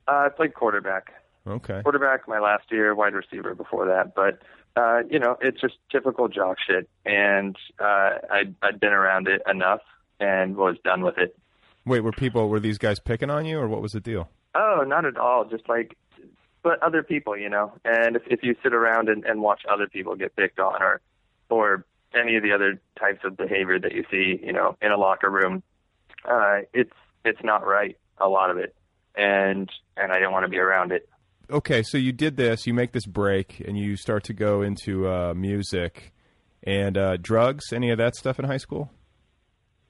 [0.07, 1.13] Uh, I played quarterback.
[1.47, 1.81] Okay.
[1.83, 4.41] Quarterback my last year, wide receiver before that, but
[4.77, 9.43] uh, you know, it's just typical jock shit, and uh, I'd, I'd been around it
[9.49, 9.81] enough
[10.21, 11.37] and was done with it.
[11.89, 14.29] Wait, were people were these guys picking on you, or what was the deal?
[14.55, 15.45] Oh, not at all.
[15.45, 15.97] Just like,
[16.63, 17.73] but other people, you know.
[17.85, 21.01] And if if you sit around and, and watch other people get picked on, or
[21.49, 24.97] or any of the other types of behavior that you see, you know, in a
[24.97, 25.63] locker room,
[26.25, 26.93] uh, it's
[27.25, 27.97] it's not right.
[28.19, 28.75] A lot of it,
[29.17, 31.09] and and I didn't want to be around it.
[31.51, 32.67] Okay, so you did this.
[32.67, 36.13] You make this break, and you start to go into uh, music
[36.63, 37.73] and uh, drugs.
[37.73, 38.91] Any of that stuff in high school?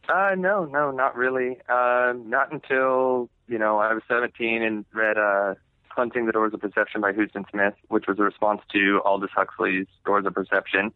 [0.08, 1.58] Uh, no, no, not really.
[1.68, 5.54] Uh, not until you know I was 17 and read uh,
[5.88, 9.86] "Hunting the Doors of Perception" by Huston Smith, which was a response to Aldous Huxley's
[10.06, 10.92] Doors of Perception,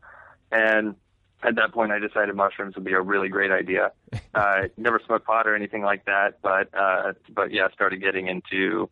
[0.50, 0.94] and
[1.42, 3.92] at that point I decided mushrooms would be a really great idea.
[4.34, 8.88] uh, never smoked pot or anything like that, but uh, but yeah, started getting into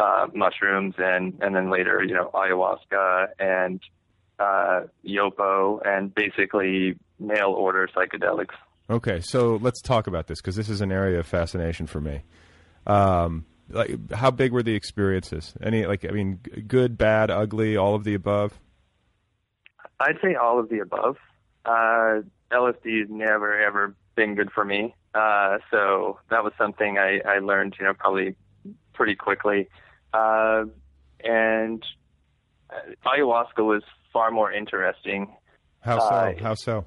[0.00, 3.80] uh, mushrooms and and then later you know ayahuasca and
[4.40, 8.54] uh, yopo and basically mail order psychedelics.
[8.90, 12.22] Okay, so let's talk about this because this is an area of fascination for me.
[12.88, 15.54] Um, like, how big were the experiences?
[15.62, 18.58] Any like, I mean, g- good, bad, ugly, all of the above.
[20.00, 21.18] I'd say all of the above.
[21.64, 27.20] Uh, LSD has never ever been good for me, uh, so that was something I,
[27.24, 28.34] I learned, you know, probably
[28.92, 29.68] pretty quickly.
[30.12, 30.64] Uh,
[31.22, 31.84] and
[32.70, 32.74] uh,
[33.06, 35.32] ayahuasca was far more interesting.
[35.80, 36.04] How so?
[36.06, 36.84] Uh, how so?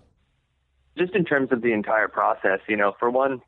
[0.98, 3.42] Just in terms of the entire process, you know, for one,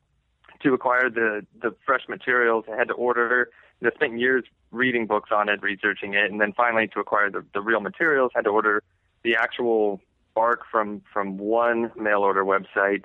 [0.62, 3.50] to acquire the the fresh materials, I had to order.
[3.82, 7.44] Know, spent years reading books on it, researching it, and then finally to acquire the
[7.52, 8.82] the real materials, I had to order
[9.22, 10.00] the actual
[10.34, 13.04] bark from from one mail order website,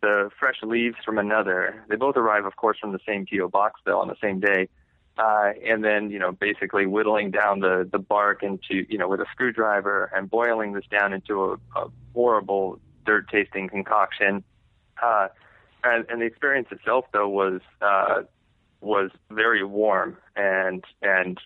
[0.00, 1.84] the fresh leaves from another.
[1.88, 4.68] They both arrive, of course, from the same PO box bill on the same day.
[5.18, 9.18] Uh, and then, you know, basically whittling down the, the bark into, you know, with
[9.18, 14.44] a screwdriver and boiling this down into a, a horrible dirt tasting concoction.
[15.02, 15.28] Uh,
[15.84, 18.22] and, and the experience itself though was, uh,
[18.80, 21.40] was very warm and, and,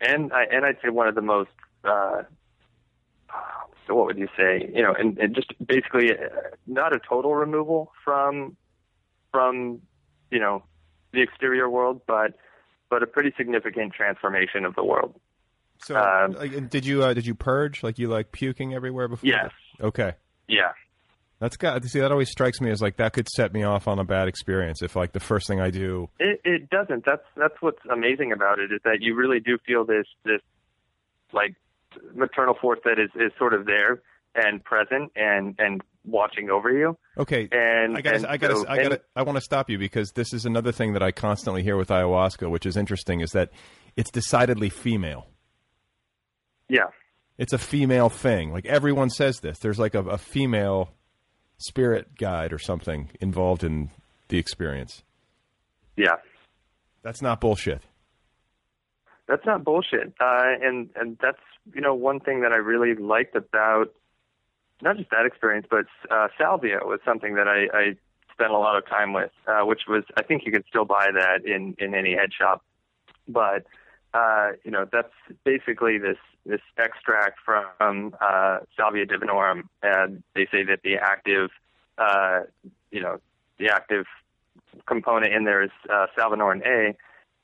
[0.00, 1.50] and I, and I'd say one of the most,
[1.84, 2.22] uh,
[3.86, 4.70] so what would you say?
[4.74, 6.28] You know, and, and just basically uh,
[6.66, 8.56] not a total removal from,
[9.32, 9.80] from,
[10.30, 10.62] you know,
[11.12, 12.34] the exterior world, but,
[12.90, 15.18] but a pretty significant transformation of the world.
[15.80, 17.82] So, Um, like, did you uh, did you purge?
[17.82, 19.28] Like you like puking everywhere before?
[19.28, 19.50] Yes.
[19.80, 20.14] Okay.
[20.48, 20.72] Yeah.
[21.40, 23.86] That's got to see that always strikes me as like that could set me off
[23.86, 26.08] on a bad experience if like the first thing I do.
[26.18, 27.04] It, it doesn't.
[27.04, 30.40] That's that's what's amazing about it is that you really do feel this this
[31.32, 31.54] like
[32.14, 34.02] maternal force that is is sort of there
[34.34, 36.96] and present and and watching over you.
[37.16, 37.48] Okay.
[37.52, 40.32] And I got I got so- I got I want to stop you because this
[40.32, 43.50] is another thing that I constantly hear with ayahuasca, which is interesting, is that
[43.96, 45.28] it's decidedly female.
[46.68, 46.86] Yeah.
[47.38, 48.52] It's a female thing.
[48.52, 49.58] Like everyone says this.
[49.58, 50.90] There's like a, a female
[51.58, 53.90] spirit guide or something involved in
[54.28, 55.02] the experience.
[55.96, 56.16] Yeah.
[57.02, 57.82] That's not bullshit.
[59.28, 60.14] That's not bullshit.
[60.20, 61.38] Uh, and and that's
[61.74, 63.92] you know one thing that I really liked about
[64.80, 67.96] not just that experience, but uh, salvia was something that I, I
[68.32, 71.08] spent a lot of time with, uh, which was I think you can still buy
[71.12, 72.64] that in in any head shop,
[73.26, 73.66] but
[74.14, 75.12] uh, you know that's
[75.44, 81.50] basically this this extract from uh, Salvia divinorum, and they say that the active
[81.98, 82.40] uh,
[82.90, 83.18] you know
[83.58, 84.06] the active
[84.86, 86.96] component in there is uh, salvinorin A,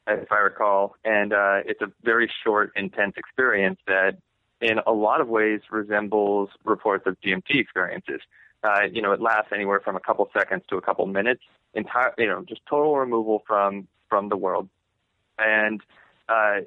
[0.07, 4.16] if I recall, and uh, it's a very short, intense experience that,
[4.61, 8.20] in a lot of ways, resembles reports of DMT experiences.
[8.62, 11.42] Uh, you know, it lasts anywhere from a couple seconds to a couple minutes.
[11.74, 14.68] Entire, you know, just total removal from from the world.
[15.38, 15.83] And
[16.29, 16.61] uh,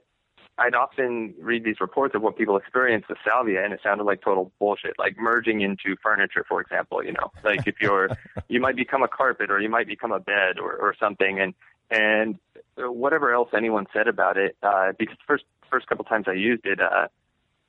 [0.59, 4.21] I'd often read these reports of what people experience with salvia, and it sounded like
[4.21, 7.03] total bullshit, like merging into furniture, for example.
[7.03, 8.09] You know, like if you're,
[8.47, 11.53] you might become a carpet, or you might become a bed, or or something, and
[11.91, 12.39] and
[12.77, 16.79] whatever else anyone said about it, uh, because first first couple times I used it,
[16.81, 17.07] uh,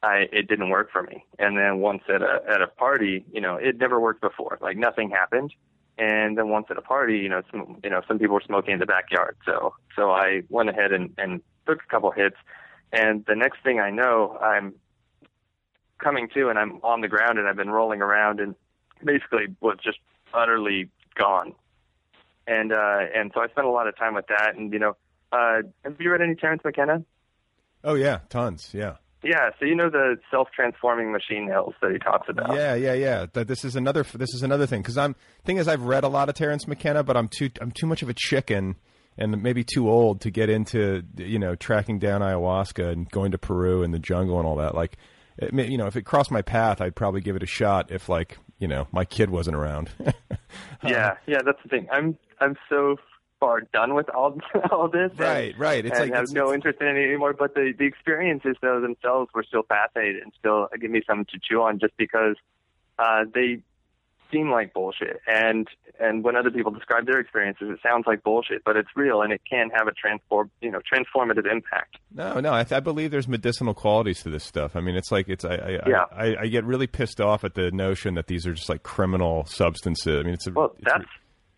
[0.03, 3.42] I it didn't work for me, and then once at a at a party, you
[3.42, 5.53] know, it never worked before, like nothing happened.
[6.01, 8.74] And then once at a party, you know, some you know some people were smoking
[8.74, 12.37] in the backyard, so so I went ahead and, and took a couple hits,
[12.92, 14.74] and the next thing I know, I'm
[15.98, 18.54] coming to and I'm on the ground and I've been rolling around and
[19.04, 19.98] basically was just
[20.33, 21.54] utterly gone.
[22.46, 24.96] And uh and so I spent a lot of time with that and you know,
[25.33, 27.04] uh have you read any Terence McKenna?
[27.85, 28.70] Oh yeah, tons.
[28.72, 28.96] Yeah.
[29.24, 32.54] Yeah, so you know the self-transforming machine elves that he talks about.
[32.54, 33.26] Yeah, yeah, yeah.
[33.33, 36.09] That this is another this is another thing because I'm thing is I've read a
[36.09, 38.76] lot of Terence McKenna, but I'm too I'm too much of a chicken
[39.18, 43.38] and maybe too old to get into you know tracking down ayahuasca and going to
[43.38, 44.74] Peru and the jungle and all that.
[44.74, 44.96] Like,
[45.37, 47.90] it, may- you know, if it crossed my path, I'd probably give it a shot
[47.90, 49.90] if like you know my kid wasn't around.
[50.85, 51.88] yeah, yeah, that's the thing.
[51.92, 52.96] I'm I'm so
[53.40, 54.37] far done with all
[54.72, 55.11] all this.
[55.12, 55.85] and- Right, right.
[55.87, 57.33] It's and like- have it's- no interest in it anymore.
[57.35, 61.38] But the the experiences though themselves were still fascinating and still give me something to
[61.40, 62.37] chew on, just because
[62.98, 63.62] uh, they
[64.30, 65.20] seem like bullshit.
[65.26, 65.68] And
[66.00, 69.32] and when other people describe their experiences, it sounds like bullshit, but it's real and
[69.32, 71.98] it can have a transform you know transformative impact.
[72.14, 74.76] No, no, I, I believe there's medicinal qualities to this stuff.
[74.76, 76.04] I mean, it's like it's I I, Yeah.
[76.12, 79.44] I, I, get really pissed off at the notion that these are just like criminal
[79.46, 80.20] substances.
[80.20, 81.10] I mean, it's a, Well, it's that's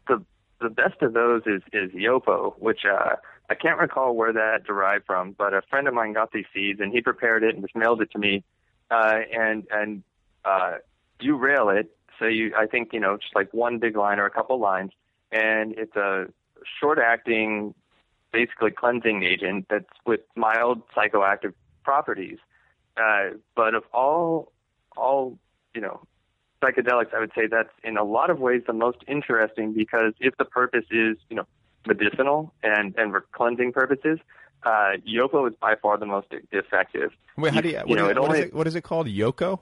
[0.08, 0.24] the
[0.60, 3.16] the best of those is is yopo, which uh,
[3.48, 6.80] I can't recall where that derived from, but a friend of mine got these seeds
[6.80, 8.44] and he prepared it and just mailed it to me,
[8.90, 10.02] uh, and and
[10.44, 10.74] uh,
[11.20, 11.90] you rail it.
[12.20, 14.92] So you, I think you know, just like one big line or a couple lines,
[15.32, 16.26] and it's a
[16.78, 17.74] short acting,
[18.32, 22.38] basically cleansing agent that's with mild psychoactive properties.
[22.96, 24.52] Uh, but of all
[24.96, 25.38] all
[25.74, 26.06] you know
[26.62, 30.36] psychedelics, I would say that's in a lot of ways the most interesting because if
[30.36, 31.46] the purpose is, you know,
[31.86, 34.18] medicinal and and for cleansing purposes,
[34.64, 37.12] uh, yopo is by far the most effective.
[37.38, 37.78] Wait, how do you?
[37.78, 39.06] you What, know, is, it what, is only it, what is it called?
[39.06, 39.60] Yoko?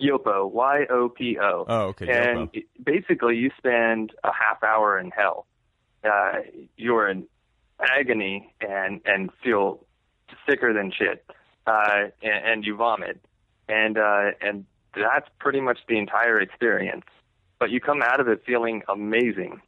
[0.00, 1.64] Yopo, Y O P O.
[1.68, 5.46] Oh, okay, And it- basically, you spend a half hour in hell.
[6.04, 6.38] Uh,
[6.76, 7.26] you're in
[7.78, 9.84] agony and and feel
[10.48, 11.24] sicker than shit,
[11.66, 13.20] uh, and, and you vomit,
[13.68, 17.04] and uh, and that's pretty much the entire experience.
[17.58, 19.60] But you come out of it feeling amazing.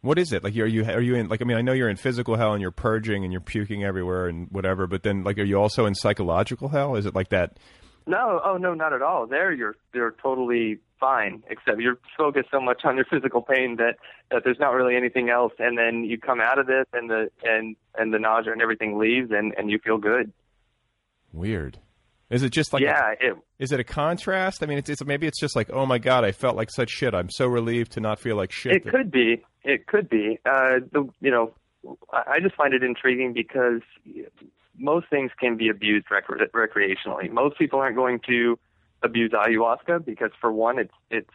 [0.00, 0.42] What is it?
[0.42, 1.28] Like, are you are you in?
[1.28, 3.84] Like, I mean, I know you're in physical hell and you're purging and you're puking
[3.84, 4.86] everywhere and whatever.
[4.88, 6.96] But then, like, are you also in psychological hell?
[6.96, 7.58] Is it like that?
[8.06, 9.26] No, oh no, not at all.
[9.26, 11.42] There, you're you're totally fine.
[11.48, 13.96] Except you're focused so much on your physical pain that
[14.30, 15.52] that there's not really anything else.
[15.58, 18.98] And then you come out of this, and the and and the nausea and everything
[18.98, 20.32] leaves, and and you feel good.
[21.32, 21.78] Weird.
[22.30, 22.82] Is it just like?
[22.82, 24.62] yeah, it Is it a contrast?
[24.62, 26.88] I mean, it's, it's maybe it's just like, oh my god, I felt like such
[26.88, 27.14] shit.
[27.14, 28.74] I'm so relieved to not feel like shit.
[28.74, 29.42] It could be.
[29.64, 30.38] It could be.
[30.46, 31.52] Uh, the you know,
[32.10, 33.82] I I just find it intriguing because
[34.78, 37.30] most things can be abused recre- recreationally.
[37.30, 38.58] Most people aren't going to
[39.02, 41.30] abuse ayahuasca because, for one, it's it's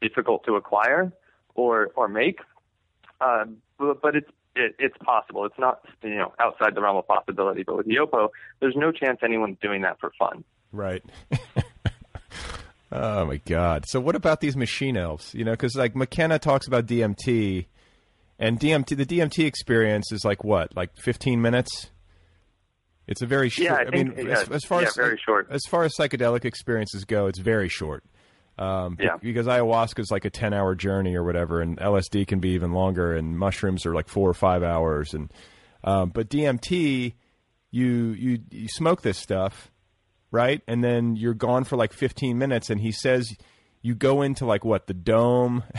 [0.00, 1.12] difficult to acquire
[1.54, 2.40] or or make.
[3.20, 3.44] Uh,
[3.78, 5.44] but, but it's it, it's possible.
[5.44, 7.62] It's not you know outside the realm of possibility.
[7.62, 10.44] But with Yopo, there's no chance anyone's doing that for fun.
[10.72, 11.02] Right.
[12.92, 13.84] oh my god.
[13.88, 15.34] So what about these machine elves?
[15.34, 17.66] You know, because like McKenna talks about DMT,
[18.38, 21.90] and DMT, the DMT experience is like what, like 15 minutes.
[23.06, 23.64] It's a very short.
[23.64, 25.48] Yeah, I mean, think- as, yeah, as far yeah, as very short.
[25.50, 28.04] As far as psychedelic experiences go, it's very short.
[28.58, 29.16] Um, Yeah.
[29.20, 32.72] because ayahuasca is like a 10 hour journey or whatever, and LSD can be even
[32.72, 35.14] longer, and mushrooms are like four or five hours.
[35.14, 35.32] And
[35.82, 37.14] um, but DMT,
[37.70, 39.70] you you you smoke this stuff,
[40.30, 40.60] right?
[40.68, 43.34] And then you're gone for like 15 minutes, and he says
[43.82, 45.62] you go into like what the dome.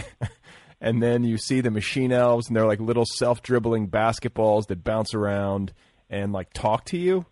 [0.83, 5.13] And then you see the machine elves, and they're like little self-dribbling basketballs that bounce
[5.13, 5.73] around
[6.11, 7.25] and like talk to you.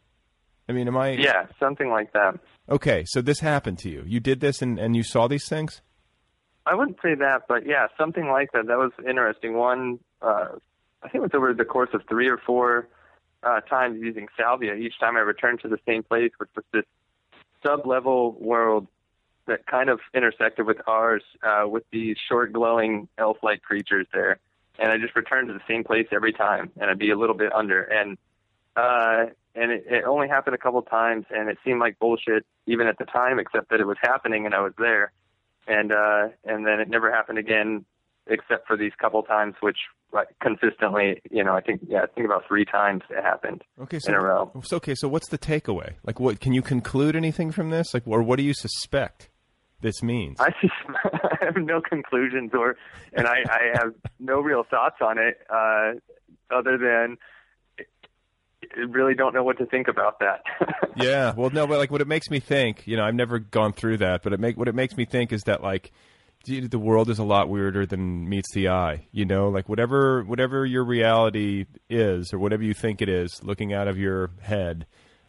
[0.67, 1.09] I mean, am I?
[1.11, 2.39] Yeah, something like that.
[2.69, 4.03] Okay, so this happened to you.
[4.07, 5.81] You did this, and, and you saw these things.
[6.65, 8.67] I wouldn't say that, but yeah, something like that.
[8.67, 9.55] That was interesting.
[9.55, 10.49] One, uh,
[11.01, 12.87] I think it was over the course of three or four
[13.41, 14.75] uh, times using salvia.
[14.75, 16.85] Each time I returned to the same place, which was this
[17.65, 18.87] sub-level world
[19.47, 24.37] that kind of intersected with ours, uh, with these short, glowing elf-like creatures there.
[24.77, 27.35] And I just returned to the same place every time, and I'd be a little
[27.35, 27.81] bit under.
[27.81, 28.17] And
[28.79, 32.87] uh, and it, it only happened a couple times, and it seemed like bullshit even
[32.87, 35.11] at the time, except that it was happening and I was there
[35.69, 37.85] and uh and then it never happened again
[38.27, 39.77] except for these couple times which
[40.11, 43.99] like consistently you know i think yeah i think about three times it happened Okay,
[43.99, 45.93] so in a row so okay, so what's the takeaway?
[46.03, 47.93] Like, what can you conclude anything from this?
[47.93, 49.29] Like, or what do you suspect
[49.81, 50.37] this means?
[50.39, 50.73] i just
[51.13, 52.75] i have no conclusions or
[53.13, 55.91] and i i have no real thoughts on it uh
[56.51, 57.17] other than
[58.89, 60.41] really don't know what to think about that
[60.95, 63.73] yeah, well, no, but like what it makes me think, you know, I've never gone
[63.73, 65.91] through that, but it make what it makes me think is that like
[66.45, 69.07] the world is a lot weirder than meets the eye.
[69.11, 73.73] You know, like whatever whatever your reality is or whatever you think it is, looking
[73.73, 74.85] out of your head,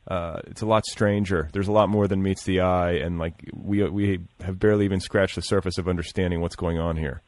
[0.08, 1.48] uh, it's a lot stranger.
[1.52, 5.00] There's a lot more than meets the eye, and like we we have barely even
[5.00, 7.22] scratched the surface of understanding what's going on here.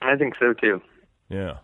[0.00, 0.80] i think so too
[1.28, 1.58] Yeah,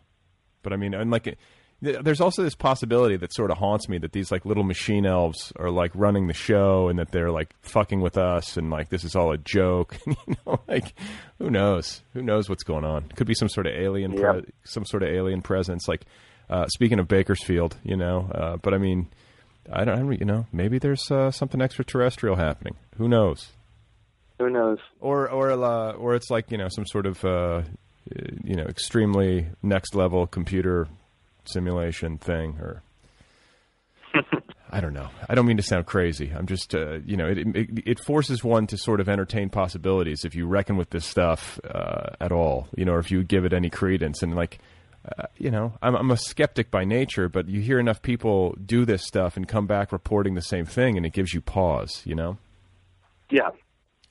[0.63, 1.39] but I mean, and like,
[1.81, 5.53] there's also this possibility that sort of haunts me that these like little machine elves
[5.57, 9.05] are like running the show, and that they're like fucking with us, and like this
[9.05, 9.97] is all a joke.
[10.07, 10.15] you
[10.47, 10.95] know, like
[11.39, 12.03] who knows?
[12.13, 13.09] Who knows what's going on?
[13.17, 15.89] Could be some sort of alien, pre- some sort of alien presence.
[15.89, 16.05] Like
[16.51, 19.09] uh, speaking of Bakersfield, you know, uh, but I mean,
[19.73, 22.77] I don't, I don't, you know, maybe there's uh, something extraterrestrial happening.
[22.99, 23.49] Who knows?
[24.39, 24.79] Who knows?
[25.01, 27.63] Or or uh, or it's like you know some sort of uh,
[28.45, 30.89] you know extremely next level computer
[31.45, 32.83] simulation thing or.
[34.73, 35.09] I don't know.
[35.29, 36.33] I don't mean to sound crazy.
[36.37, 40.25] I'm just, uh, you know, it, it it forces one to sort of entertain possibilities
[40.25, 43.45] if you reckon with this stuff uh, at all, you know, or if you give
[43.45, 44.23] it any credence.
[44.23, 44.59] And like,
[45.19, 48.85] uh, you know, I'm, I'm a skeptic by nature, but you hear enough people do
[48.85, 52.15] this stuff and come back reporting the same thing, and it gives you pause, you
[52.15, 52.39] know.
[53.31, 53.51] Yeah,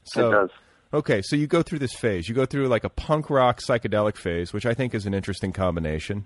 [0.04, 0.50] So it does.
[0.94, 2.28] okay, so you go through this phase.
[2.28, 5.54] You go through like a punk rock psychedelic phase, which I think is an interesting
[5.54, 6.26] combination.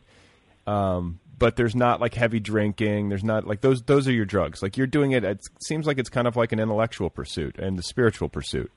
[0.66, 3.10] Um, but there's not like heavy drinking.
[3.10, 3.82] There's not like those.
[3.84, 4.62] Those are your drugs.
[4.62, 5.24] Like you're doing it.
[5.24, 8.72] It seems like it's kind of like an intellectual pursuit and the spiritual pursuit.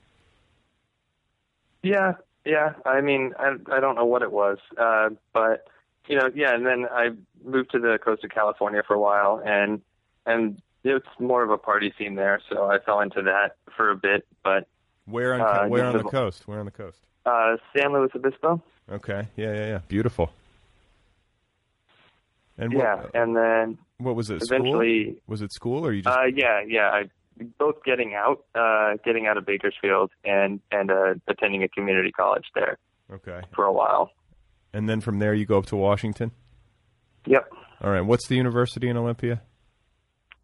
[1.83, 2.13] Yeah,
[2.45, 2.73] yeah.
[2.85, 5.67] I mean, I I don't know what it was, uh, but
[6.07, 6.53] you know, yeah.
[6.53, 7.09] And then I
[7.43, 9.81] moved to the coast of California for a while, and
[10.25, 13.95] and it's more of a party scene there, so I fell into that for a
[13.95, 14.25] bit.
[14.43, 14.67] But
[15.05, 16.47] Where on Uh, where on the coast?
[16.47, 16.97] Where on the coast?
[17.25, 19.27] uh, San Luis Obispo, Okay.
[19.35, 19.79] Yeah, yeah, yeah.
[19.89, 20.31] Beautiful.
[22.57, 24.43] And what, yeah, and then what was it?
[24.43, 24.57] School?
[24.57, 26.17] eventually, Was it school or you just?
[26.17, 26.89] uh, yeah, yeah.
[26.89, 27.03] I
[27.59, 32.45] both getting out, uh, getting out of Bakersfield, and and uh, attending a community college
[32.55, 32.77] there
[33.13, 33.41] okay.
[33.55, 34.11] for a while.
[34.73, 36.31] And then from there you go up to Washington.
[37.25, 37.49] Yep,
[37.81, 38.01] All right.
[38.01, 39.41] What's the university in Olympia?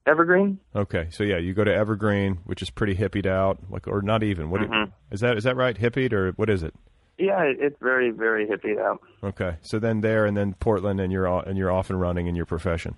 [0.06, 0.60] Evergreen.
[0.76, 4.22] Okay, so yeah, you go to Evergreen, which is pretty hippied out, like or not
[4.22, 4.50] even.
[4.50, 5.38] What do you- is that?
[5.38, 5.78] Is that right?
[5.78, 6.74] Hippied or what is it?
[7.18, 9.02] Yeah, it's very very hippie out.
[9.24, 12.36] Okay, so then there and then Portland, and you're and you're off and running in
[12.36, 12.96] your profession.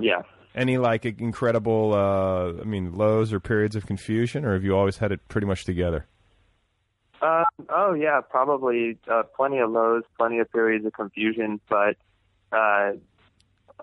[0.00, 0.22] Yeah.
[0.54, 4.98] Any like incredible, uh, I mean, lows or periods of confusion, or have you always
[4.98, 6.06] had it pretty much together?
[7.20, 11.96] Uh, oh yeah, probably uh, plenty of lows, plenty of periods of confusion, but
[12.52, 12.92] uh,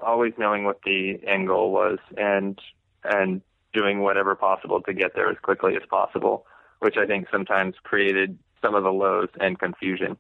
[0.02, 2.60] always knowing what the end goal was and
[3.04, 3.42] and
[3.74, 6.46] doing whatever possible to get there as quickly as possible,
[6.80, 10.18] which I think sometimes created some of the lows and confusion.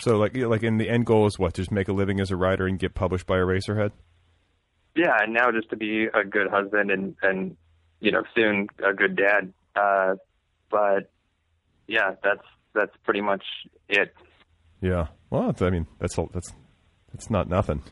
[0.00, 1.54] So like like in the end goal is what?
[1.54, 3.90] Just make a living as a writer and get published by Eraserhead.
[4.94, 7.56] Yeah, and now just to be a good husband and and
[8.00, 9.52] you know soon a good dad.
[9.74, 10.14] Uh,
[10.70, 11.10] but
[11.88, 12.44] yeah, that's
[12.74, 13.42] that's pretty much
[13.88, 14.14] it.
[14.80, 15.08] Yeah.
[15.30, 16.52] Well, I mean, that's a, that's
[17.12, 17.82] that's not nothing.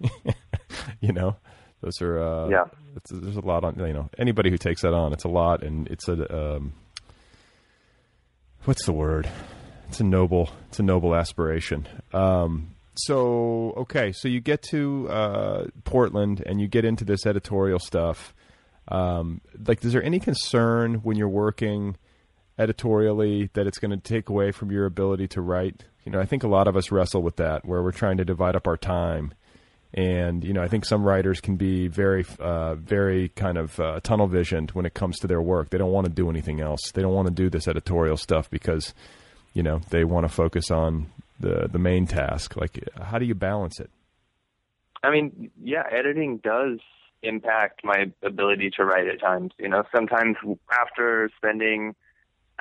[1.01, 1.37] you know,
[1.81, 2.65] those are uh, Yeah.
[3.11, 3.79] There's a lot on.
[3.79, 6.73] You know, anybody who takes that on, it's a lot, and it's a um,
[8.65, 9.29] what's the word?
[9.89, 10.51] It's a noble.
[10.69, 11.87] It's a noble aspiration.
[12.13, 17.79] Um, so okay, so you get to uh, Portland and you get into this editorial
[17.79, 18.35] stuff.
[18.89, 21.97] Um, like, is there any concern when you're working?
[22.59, 25.85] editorially that it's going to take away from your ability to write.
[26.05, 28.25] You know, I think a lot of us wrestle with that where we're trying to
[28.25, 29.35] divide up our time.
[29.95, 34.01] And, you know, I think some writers can be very, uh, very kind of uh,
[34.01, 35.71] tunnel visioned when it comes to their work.
[35.71, 36.91] They don't want to do anything else.
[36.93, 38.95] They don't want to do this editorial stuff because,
[39.57, 41.07] you know, they want to focus on
[41.41, 42.57] the, the main task.
[42.57, 43.89] Like, how do you balance it?
[45.03, 46.79] I mean, yeah, editing does
[47.23, 49.53] impact my ability to write at times.
[49.59, 50.37] You know, sometimes
[50.71, 51.95] after spending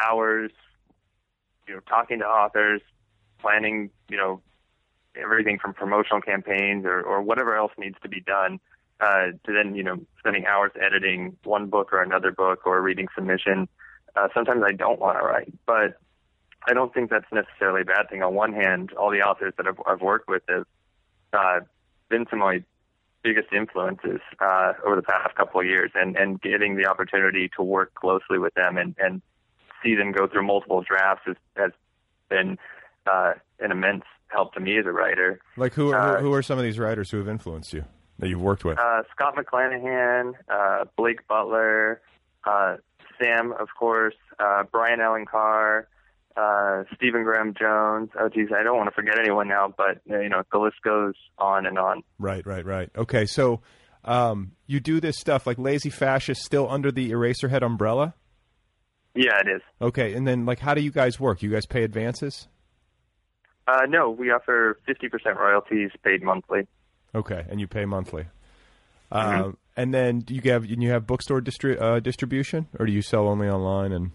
[0.02, 0.52] hours,
[1.68, 2.80] you know, talking to authors,
[3.40, 4.42] planning, you know,
[5.22, 8.58] everything from promotional campaigns or, or whatever else needs to be done,
[9.02, 13.10] uh, to then, you know, spending hours editing one book or another book or reading
[13.14, 13.68] submission.
[14.16, 16.00] Uh, sometimes I don't want to write, but
[16.68, 18.24] I don't think that's necessarily a bad thing.
[18.24, 20.66] On one hand, all the authors that I've, I've worked with have
[21.34, 21.60] uh,
[22.10, 22.64] been some of my
[23.24, 27.64] biggest influences uh, over the past couple of years, and and getting the opportunity to
[27.64, 29.22] work closely with them and and
[29.84, 31.72] see them go through multiple drafts has, has
[32.30, 32.58] been
[33.06, 35.40] uh, an immense help to me as a writer.
[35.58, 37.86] Like, who are, Uh, who are some of these writers who have influenced you
[38.20, 38.80] that you've worked with?
[38.80, 42.02] Uh, Scott McClanahan, uh, Blake Butler,
[42.46, 42.78] uh,
[43.22, 45.88] Sam, of course, uh, Brian Allen Carr,
[46.38, 48.10] uh, Stephen Graham Jones.
[48.20, 50.78] Oh, geez, I don't want to forget anyone now, but uh, you know the list
[50.84, 52.04] goes on and on.
[52.20, 52.90] Right, right, right.
[52.96, 53.62] Okay, so
[54.04, 58.16] um, you do this stuff like Lazy Fascist still under the Eraserhead umbrella?
[59.14, 59.62] Yeah, it is.
[59.82, 61.42] Okay, and then like how do you guys work?
[61.42, 62.48] You guys pay advances?
[63.68, 66.68] Uh, no, we offer 50% royalties paid monthly.
[67.16, 68.26] Okay, and you pay monthly.
[69.12, 69.44] Mm-hmm.
[69.44, 73.02] Um, and then do you have you have bookstore distri- uh, distribution, or do you
[73.02, 73.92] sell only online?
[73.92, 74.12] And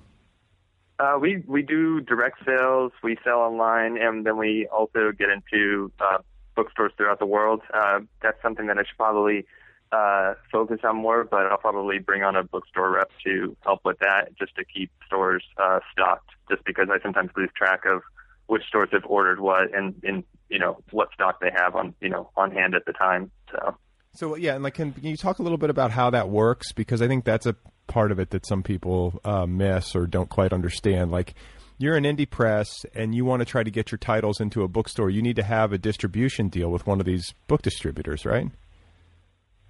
[1.00, 2.92] Uh, we we do direct sales.
[3.02, 6.18] We sell online, and then we also get into uh,
[6.54, 7.62] bookstores throughout the world.
[7.72, 9.46] Uh, that's something that I should probably
[9.92, 13.98] uh, focus on more, but I'll probably bring on a bookstore rep to help with
[14.00, 16.28] that, just to keep stores uh, stocked.
[16.50, 18.02] Just because I sometimes lose track of
[18.48, 22.10] which stores have ordered what and, and you know what stock they have on you
[22.10, 23.30] know on hand at the time.
[23.50, 23.74] So.
[24.12, 26.72] so yeah, and like can, can you talk a little bit about how that works?
[26.72, 27.56] Because I think that's a
[27.90, 31.10] part of it that some people uh, miss or don't quite understand.
[31.10, 31.34] Like
[31.76, 34.68] you're an indie press and you want to try to get your titles into a
[34.68, 38.48] bookstore, you need to have a distribution deal with one of these book distributors, right?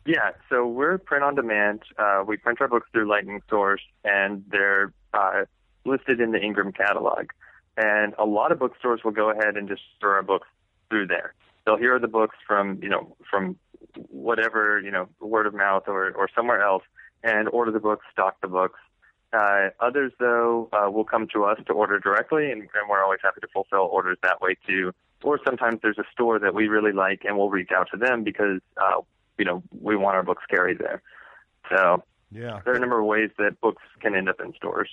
[0.06, 1.80] Yeah, so we're print on demand.
[1.98, 5.44] Uh, we print our books through Lightning Source, and they're uh,
[5.84, 7.26] listed in the Ingram catalog.
[7.76, 10.48] And a lot of bookstores will go ahead and just store our books
[10.88, 11.34] through there.
[11.64, 13.56] They'll hear the books from you know from
[14.08, 16.82] whatever you know word of mouth or or somewhere else,
[17.22, 18.78] and order the books, stock the books.
[19.32, 23.20] Uh, others, though, uh, will come to us to order directly, and, and we're always
[23.22, 24.92] happy to fulfill orders that way too.
[25.22, 28.24] Or sometimes there's a store that we really like, and we'll reach out to them
[28.24, 29.02] because uh,
[29.38, 31.02] you know we want our books carried there.
[31.68, 32.02] So
[32.32, 34.88] yeah, there are a number of ways that books can end up in stores.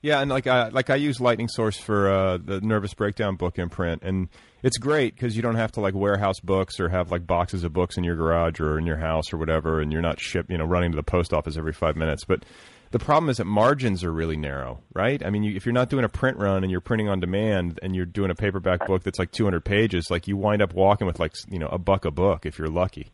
[0.00, 3.58] Yeah, and like I like I use Lightning Source for uh, the Nervous Breakdown book
[3.58, 4.28] imprint, and
[4.62, 7.72] it's great because you don't have to like warehouse books or have like boxes of
[7.72, 10.56] books in your garage or in your house or whatever, and you're not ship you
[10.56, 12.24] know running to the post office every five minutes.
[12.24, 12.44] But
[12.92, 15.24] the problem is that margins are really narrow, right?
[15.24, 17.80] I mean, you, if you're not doing a print run and you're printing on demand
[17.82, 21.08] and you're doing a paperback book that's like 200 pages, like you wind up walking
[21.08, 23.10] with like you know a buck a book if you're lucky.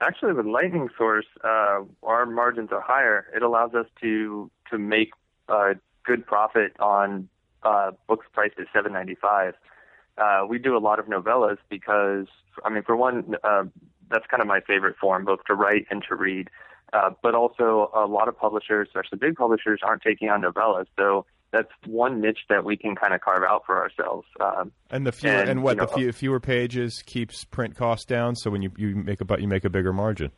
[0.00, 3.26] Actually, with Lightning Source, uh, our margins are higher.
[3.36, 5.12] It allows us to to make
[5.48, 5.74] uh,
[6.04, 7.28] good profit on
[7.62, 9.54] uh, books priced at seven ninety five.
[10.18, 12.26] Uh, we do a lot of novellas because,
[12.64, 13.64] I mean, for one, uh,
[14.10, 16.50] that's kind of my favorite form, both to write and to read.
[16.92, 20.84] Uh, but also, a lot of publishers, especially big publishers, aren't taking on novellas.
[20.98, 24.26] So that's one niche that we can kind of carve out for ourselves.
[24.38, 27.76] Um, and the fewer and, and what you know, the few, fewer pages keeps print
[27.76, 28.36] costs down.
[28.36, 30.30] So when you you make a you make a bigger margin.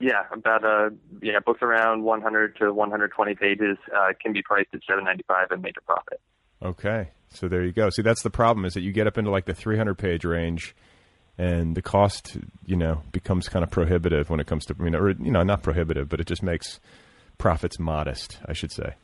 [0.00, 0.90] Yeah, about uh,
[1.20, 5.76] yeah, books around 100 to 120 pages uh, can be priced at 7.95 and make
[5.76, 6.20] a profit.
[6.62, 7.90] Okay, so there you go.
[7.90, 10.76] See, that's the problem is that you get up into like the 300 page range,
[11.36, 14.94] and the cost, you know, becomes kind of prohibitive when it comes to, I mean,
[14.94, 16.78] or you know, not prohibitive, but it just makes
[17.38, 18.94] profits modest, I should say.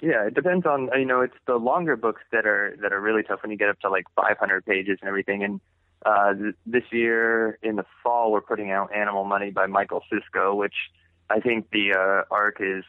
[0.00, 3.22] Yeah, it depends on you know, it's the longer books that are that are really
[3.22, 5.60] tough when you get up to like 500 pages and everything, and
[6.04, 10.54] uh, th- this year in the fall, we're putting out Animal Money by Michael Cisco,
[10.54, 10.74] which
[11.30, 12.84] I think the uh, arc is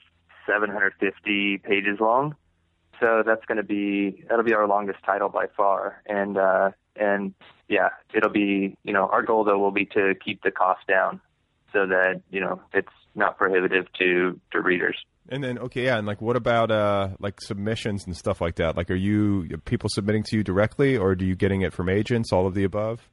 [0.47, 2.36] 750 pages long.
[2.99, 7.34] So that's going to be that'll be our longest title by far, and uh, and
[7.70, 11.22] yeah, it'll be you know our goal though will be to keep the cost down
[11.72, 14.97] so that you know it's not prohibitive to to readers.
[15.32, 18.75] And then okay, yeah, and like what about uh like submissions and stuff like that?
[18.75, 22.34] Like are you people submitting to you directly or do you getting it from agents,
[22.34, 23.07] all of the above?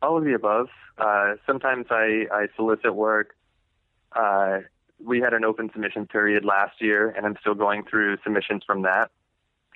[0.00, 0.68] All of the above.
[0.96, 3.36] Uh sometimes I I solicit work.
[4.12, 4.60] Uh
[4.98, 8.82] we had an open submission period last year and I'm still going through submissions from
[8.82, 9.10] that.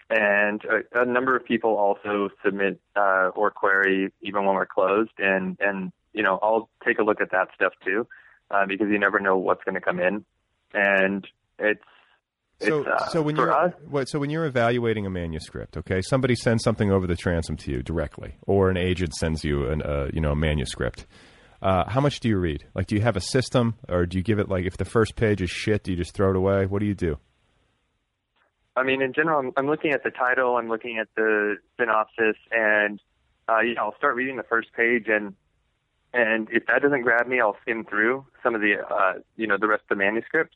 [0.08, 5.12] And a, a number of people also submit uh or query even when we're closed
[5.18, 8.06] and and you know, I'll take a look at that stuff too.
[8.50, 10.24] Uh, because you never know what's going to come in
[10.74, 11.26] and
[11.58, 11.80] it's
[12.60, 16.62] so, uh, so when you're what, so when you're evaluating a manuscript, okay, somebody sends
[16.62, 20.20] something over the transom to you directly, or an agent sends you an uh, you
[20.20, 21.06] know a manuscript.
[21.60, 22.64] Uh, how much do you read?
[22.74, 25.16] Like, do you have a system, or do you give it like if the first
[25.16, 26.66] page is shit, do you just throw it away?
[26.66, 27.18] What do you do?
[28.76, 32.36] I mean, in general, I'm, I'm looking at the title, I'm looking at the synopsis,
[32.50, 33.00] and
[33.48, 35.34] uh, you know, I'll start reading the first page, and
[36.12, 39.56] and if that doesn't grab me, I'll skim through some of the uh, you know
[39.58, 40.54] the rest of the manuscript.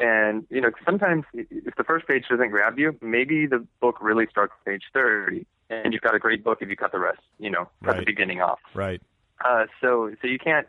[0.00, 4.26] And you know, sometimes if the first page doesn't grab you, maybe the book really
[4.30, 7.50] starts page thirty, and you've got a great book if you cut the rest, you
[7.50, 7.98] know, cut Right.
[8.00, 8.60] the beginning off.
[8.74, 9.02] Right.
[9.44, 10.66] Uh, so so you can't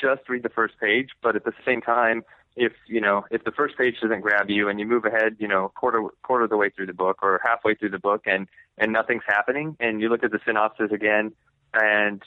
[0.00, 2.24] just read the first page, but at the same time,
[2.56, 5.48] if you know if the first page doesn't grab you and you move ahead, you
[5.48, 8.48] know, quarter quarter of the way through the book or halfway through the book, and
[8.76, 11.32] and nothing's happening, and you look at the synopsis again,
[11.72, 12.22] and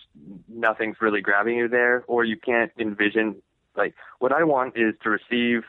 [0.49, 3.35] nothing's really grabbing you there, or you can't envision
[3.75, 5.63] like what I want is to receive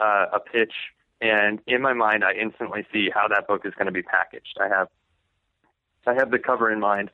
[0.00, 0.72] uh, a pitch,
[1.20, 4.58] and in my mind, I instantly see how that book is going to be packaged.
[4.60, 4.88] I have
[6.06, 7.10] I have the cover in mind.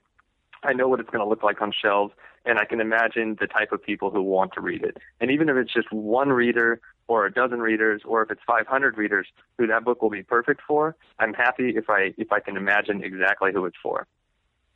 [0.62, 2.12] I know what it's going to look like on shelves,
[2.44, 4.96] and I can imagine the type of people who want to read it.
[5.20, 8.96] And even if it's just one reader or a dozen readers, or if it's 500
[8.96, 9.26] readers
[9.58, 13.02] who that book will be perfect for, I'm happy if I if I can imagine
[13.02, 14.06] exactly who it's for.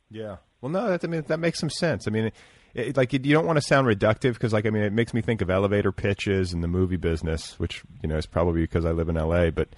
[0.09, 0.37] Yeah.
[0.61, 2.07] Well, no, that, I mean that makes some sense.
[2.07, 2.31] I mean,
[2.75, 5.21] it, like you don't want to sound reductive because, like, I mean, it makes me
[5.21, 8.91] think of elevator pitches and the movie business, which you know is probably because I
[8.91, 9.49] live in L.A.
[9.49, 9.69] But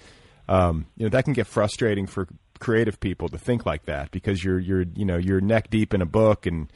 [0.49, 2.27] um, you know that can get frustrating for
[2.59, 6.01] creative people to think like that because you're you're you know you're neck deep in
[6.01, 6.73] a book and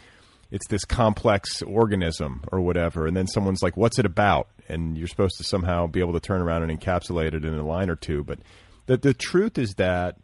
[0.51, 5.07] it's this complex organism or whatever, and then someone's like, "What's it about?" and you're
[5.07, 7.95] supposed to somehow be able to turn around and encapsulate it in a line or
[7.95, 8.23] two.
[8.23, 8.39] But
[8.85, 10.17] the the truth is that.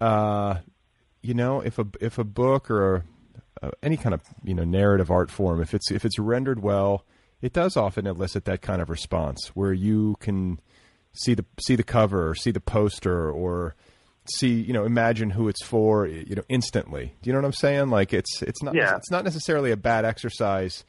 [0.00, 0.60] Uh,
[1.22, 3.02] you know, if a if a book or a,
[3.62, 7.04] uh, any kind of you know narrative art form, if it's if it's rendered well
[7.42, 10.60] it does often elicit that kind of response where you can
[11.14, 13.74] see the see the cover or see the poster or
[14.36, 17.14] see you know imagine who it's for you know instantly.
[17.22, 17.88] Do you know what I'm saying?
[17.88, 18.94] Like it's it's not Yeah.
[18.96, 20.84] it's not necessarily a bad exercise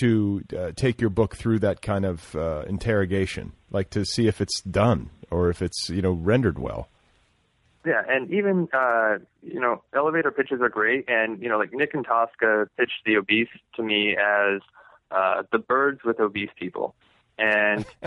[0.00, 4.40] to uh, take your book through that kind of uh, interrogation, like to see if
[4.42, 6.88] it's done or if it's you know rendered well.
[7.88, 11.94] Yeah, and even uh, you know, elevator pitches are great, and you know, like Nick
[11.94, 14.60] Antosca pitched the obese to me as
[15.10, 16.94] uh, the birds with obese people,
[17.38, 17.86] and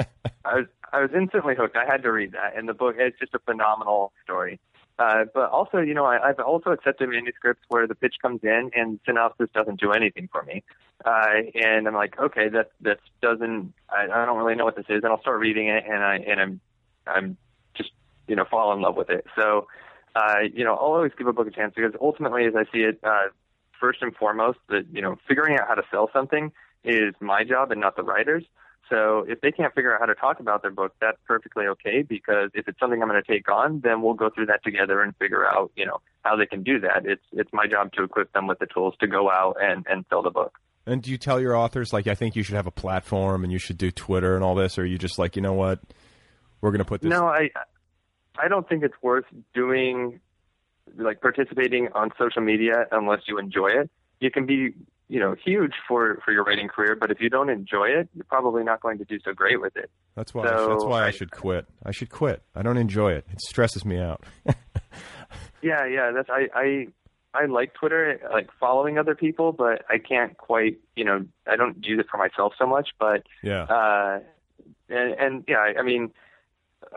[0.46, 1.76] I was I was instantly hooked.
[1.76, 4.60] I had to read that, and the book it's just a phenomenal story.
[5.00, 8.70] Uh, but also, you know, I, I've also accepted manuscripts where the pitch comes in
[8.76, 10.64] and synopsis doesn't do anything for me,
[11.06, 13.74] uh, and I'm like, okay, that that doesn't.
[13.90, 16.18] I, I don't really know what this is, and I'll start reading it, and I
[16.18, 16.62] and I'm
[17.08, 17.38] I'm
[18.32, 19.26] you know fall in love with it.
[19.36, 19.68] So,
[20.16, 22.84] uh, you know, I'll always give a book a chance because ultimately, as I see
[22.84, 23.28] it, uh,
[23.78, 26.54] first and foremost, that you know, figuring out how to sell something
[26.86, 28.46] is my job and not the writer's.
[28.90, 32.02] So if they can't figure out how to talk about their book, that's perfectly okay
[32.02, 35.02] because if it's something I'm going to take on, then we'll go through that together
[35.02, 37.06] and figure out, you know, how they can do that.
[37.06, 40.06] It's it's my job to equip them with the tools to go out and and
[40.10, 40.58] sell the book.
[40.86, 43.52] And do you tell your authors like I think you should have a platform and
[43.52, 45.80] you should do Twitter and all this, or are you just like you know what,
[46.62, 47.10] we're going to put this?
[47.10, 47.50] No, I
[48.40, 50.20] I don't think it's worth doing
[50.98, 53.90] like participating on social media unless you enjoy it.
[54.20, 54.74] You can be,
[55.10, 58.26] you know, huge for for your writing career, but if you don't enjoy it, you're
[58.26, 59.90] probably not going to do so great with it.
[60.16, 60.44] That's why.
[60.44, 61.66] I So, should, that's why I, I- should quit.
[61.86, 62.44] I should quit.
[62.56, 63.26] I don't enjoy it.
[63.32, 64.24] It stresses me out.
[65.64, 66.88] Yeah, yeah, that's I I
[67.36, 71.86] I like Twitter, like following other people, but I can't quite, you know, I don't
[71.86, 73.64] use it for myself so much, but yeah.
[73.66, 74.20] uh
[74.90, 76.12] and and yeah, I, I mean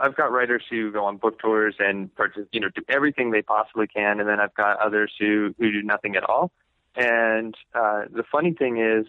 [0.01, 3.43] I've got writers who go on book tours and purchase, you know, do everything they
[3.43, 6.51] possibly can, and then I've got others who who do nothing at all.
[6.97, 9.07] And uh, the funny thing is,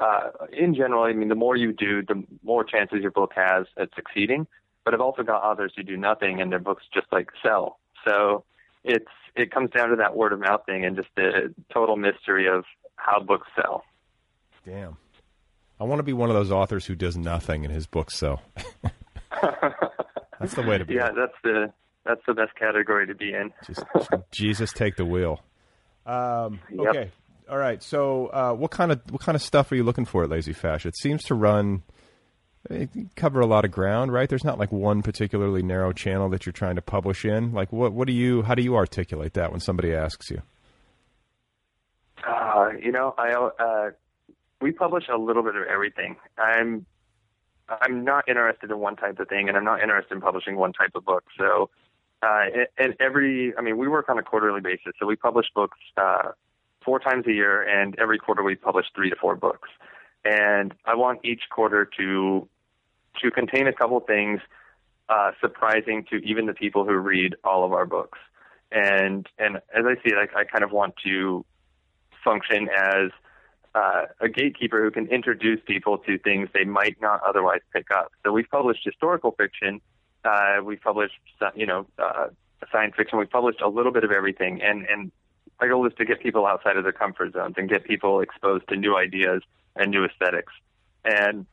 [0.00, 3.66] uh, in general, I mean, the more you do, the more chances your book has
[3.76, 4.46] at succeeding.
[4.84, 7.78] But I've also got others who do nothing, and their books just like sell.
[8.04, 8.44] So
[8.84, 12.48] it's it comes down to that word of mouth thing and just the total mystery
[12.48, 12.64] of
[12.96, 13.84] how books sell.
[14.66, 14.96] Damn.
[15.80, 18.42] I want to be one of those authors who does nothing and his books sell.
[20.42, 20.94] That's the way to be.
[20.94, 21.72] Yeah, that's the
[22.04, 23.52] that's the best category to be in.
[23.66, 23.82] Just
[24.32, 25.40] Jesus, take the wheel.
[26.04, 26.86] Um, Yep.
[26.88, 27.10] okay,
[27.48, 27.82] all right.
[27.82, 30.52] So, uh, what kind of what kind of stuff are you looking for at Lazy
[30.52, 30.84] Fash?
[30.84, 31.82] It seems to run
[33.16, 34.28] cover a lot of ground, right?
[34.28, 37.52] There's not like one particularly narrow channel that you're trying to publish in.
[37.52, 40.42] Like, what what do you how do you articulate that when somebody asks you?
[42.26, 43.90] Uh, you know, I uh,
[44.60, 46.16] we publish a little bit of everything.
[46.38, 46.86] I'm
[47.80, 50.72] I'm not interested in one type of thing, and I'm not interested in publishing one
[50.72, 51.24] type of book.
[51.38, 51.70] So,
[52.22, 52.44] uh,
[52.78, 56.32] and- every, I mean, we work on a quarterly basis, so we publish books uh,
[56.84, 59.68] four times a year, and every quarter we publish three to four books.
[60.24, 62.48] And I want each quarter to
[63.20, 64.40] to contain a couple things
[65.08, 68.18] uh, surprising to even the people who read all of our books.
[68.70, 71.44] And and as I see it, I, I kind of want to
[72.24, 73.10] function as
[73.74, 78.12] uh, a gatekeeper who can introduce people to things they might not otherwise pick up.
[78.24, 79.80] So we've published historical fiction,
[80.24, 81.14] uh, we've published
[81.54, 82.26] you know uh,
[82.70, 85.10] science fiction, we've published a little bit of everything, and and
[85.60, 88.66] my goal is to get people outside of their comfort zones and get people exposed
[88.68, 89.42] to new ideas
[89.76, 90.52] and new aesthetics.
[91.04, 91.46] And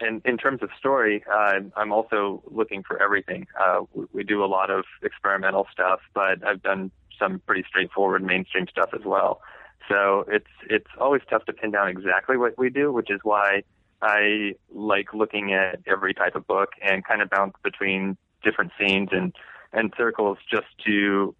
[0.00, 3.46] and in terms of story, uh, I'm also looking for everything.
[3.60, 8.22] Uh, we, we do a lot of experimental stuff, but I've done some pretty straightforward
[8.22, 9.42] mainstream stuff as well.
[9.88, 13.62] So it's it's always tough to pin down exactly what we do, which is why
[14.00, 19.08] I like looking at every type of book and kind of bounce between different scenes
[19.12, 19.34] and
[19.72, 21.34] and circles just to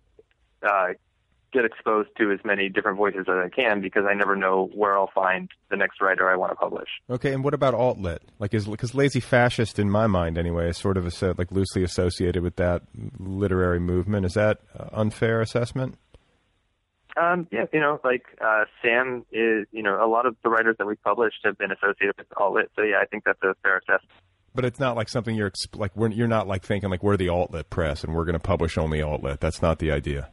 [0.62, 0.88] uh,
[1.53, 4.99] get exposed to as many different voices as I can because I never know where
[4.99, 6.88] I'll find the next writer I want to publish.
[7.11, 8.22] Okay, and what about alt lit?
[8.38, 12.43] Like, is because lazy fascist in my mind anyway is sort of like loosely associated
[12.43, 12.82] with that
[13.18, 14.24] literary movement.
[14.24, 14.61] Is that
[14.93, 15.99] unfair assessment?
[17.16, 20.76] Um, yeah, you know, like uh, Sam is, you know, a lot of the writers
[20.78, 22.70] that we've published have been associated with alt lit.
[22.76, 24.10] So yeah, I think that's a fair assessment.
[24.54, 27.16] But it's not like something you're exp- like we're, you're not like thinking like we're
[27.16, 29.40] the alt lit press and we're going to publish only alt lit.
[29.40, 30.28] That's not the idea,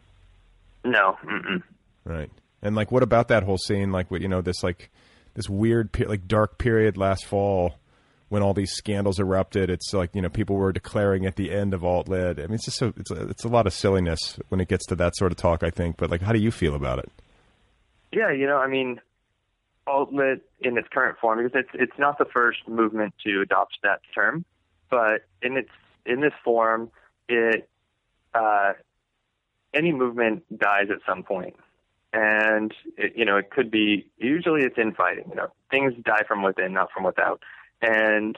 [0.84, 1.64] No, mm-mm.
[2.04, 2.30] right?
[2.62, 3.92] And like, what about that whole scene?
[3.92, 4.90] Like, what you know, this like
[5.36, 7.76] this weird pe- like dark period last fall
[8.30, 9.70] when all these scandals erupted.
[9.70, 12.40] It's like you know people were declaring at the end of alt lit.
[12.40, 14.96] I mean, it's just it's a, it's a lot of silliness when it gets to
[14.96, 15.64] that sort of talk.
[15.64, 17.12] I think, but like, how do you feel about it?
[18.12, 19.00] yeah, you know, I mean,
[19.88, 23.78] alt lit in its current form because it's it's not the first movement to adopt
[23.84, 24.46] that term,
[24.90, 25.70] but in its
[26.06, 26.92] in this form,
[27.28, 27.70] it
[28.34, 28.74] uh,
[29.74, 31.56] any movement dies at some point,
[32.14, 35.26] and it, you know it could be usually it's infighting.
[35.30, 37.42] You know, things die from within, not from without,
[37.82, 38.38] and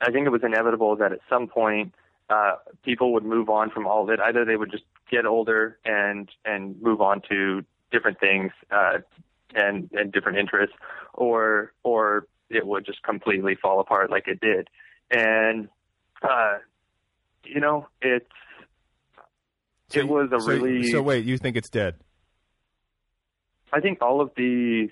[0.00, 1.94] I think it was inevitable that at some point
[2.30, 4.20] uh, people would move on from all of it.
[4.20, 8.98] Either they would just get older and and move on to different things uh,
[9.54, 10.76] and and different interests,
[11.14, 14.68] or or it would just completely fall apart like it did.
[15.10, 15.68] And
[16.22, 16.58] uh,
[17.44, 18.26] you know, it's
[19.88, 20.90] So it was a so- really.
[20.90, 21.94] So wait, you think it's dead?
[23.72, 24.88] I think all of the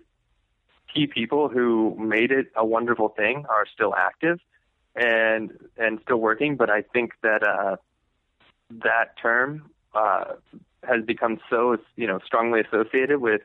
[0.92, 4.38] key people who made it a wonderful thing are still active
[4.94, 6.56] and and still working.
[6.56, 7.76] But I think that uh,
[8.70, 10.34] that term uh,
[10.82, 13.42] has become so you know strongly associated with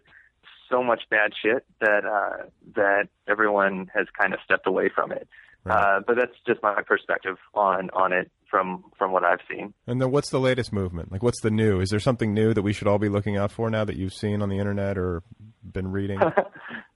[0.70, 5.28] so much bad shit that uh, that everyone has kind of stepped away from it.
[5.64, 9.74] Uh, but that's just my perspective on on it from from what I've seen.
[9.86, 11.12] And then what's the latest movement?
[11.12, 11.82] Like, what's the new?
[11.82, 14.14] Is there something new that we should all be looking out for now that you've
[14.14, 15.22] seen on the internet or
[15.64, 16.20] been reading?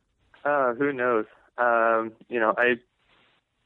[0.46, 1.26] Uh, who knows?
[1.58, 2.76] Um, you know, I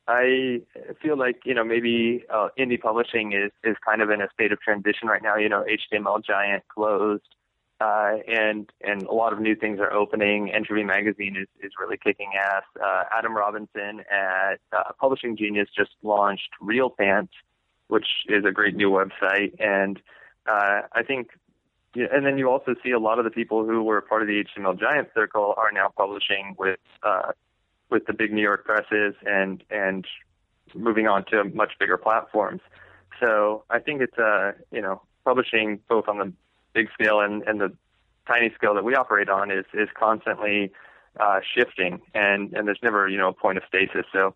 [0.07, 0.61] I
[1.01, 4.51] feel like you know maybe uh, indie publishing is is kind of in a state
[4.51, 5.35] of transition right now.
[5.35, 7.35] You know, HTML Giant closed,
[7.81, 10.51] uh, and and a lot of new things are opening.
[10.51, 12.63] Entropy Magazine is is really kicking ass.
[12.81, 17.33] Uh, Adam Robinson at uh, Publishing Genius just launched Real Pants,
[17.87, 19.99] which is a great new website, and
[20.49, 21.29] uh, I think
[21.95, 24.27] yeah, and then you also see a lot of the people who were part of
[24.27, 27.31] the HTML Giant Circle are now publishing with uh,
[27.89, 30.05] with the big New York presses and and
[30.75, 32.61] moving on to much bigger platforms.
[33.19, 36.31] So I think it's uh you know publishing both on the
[36.73, 37.73] big scale and, and the
[38.27, 40.71] tiny scale that we operate on is is constantly
[41.19, 44.05] uh, shifting and and there's never you know a point of stasis.
[44.13, 44.35] So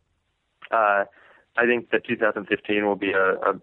[0.72, 1.06] uh,
[1.56, 3.62] I think that 2015 will be a, a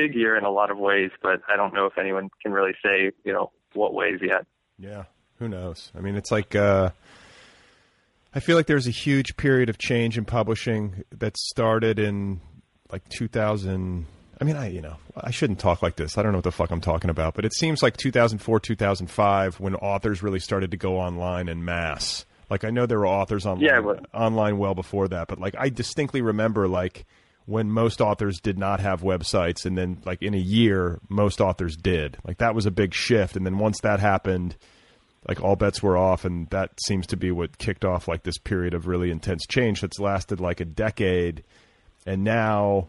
[0.00, 2.72] big year in a lot of ways, but I don't know if anyone can really
[2.82, 4.46] say, you know, what ways yet.
[4.78, 5.04] Yeah,
[5.38, 5.92] who knows?
[5.96, 6.90] I mean, it's like uh,
[8.34, 12.40] I feel like there's a huge period of change in publishing that started in
[12.92, 14.06] like 2000.
[14.40, 16.16] I mean, I you know I shouldn't talk like this.
[16.16, 19.60] I don't know what the fuck I'm talking about, but it seems like 2004, 2005
[19.60, 22.24] when authors really started to go online en masse.
[22.48, 25.54] Like I know there were authors online Yeah, but- online well before that, but like
[25.58, 27.04] I distinctly remember like
[27.46, 31.76] when most authors did not have websites and then like in a year most authors
[31.76, 32.16] did.
[32.24, 34.56] Like that was a big shift and then once that happened
[35.28, 38.38] like all bets were off and that seems to be what kicked off like this
[38.38, 41.42] period of really intense change that's lasted like a decade.
[42.06, 42.88] And now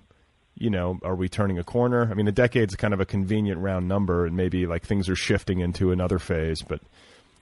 [0.56, 2.08] you know are we turning a corner?
[2.10, 5.16] I mean a decade's kind of a convenient round number and maybe like things are
[5.16, 6.82] shifting into another phase but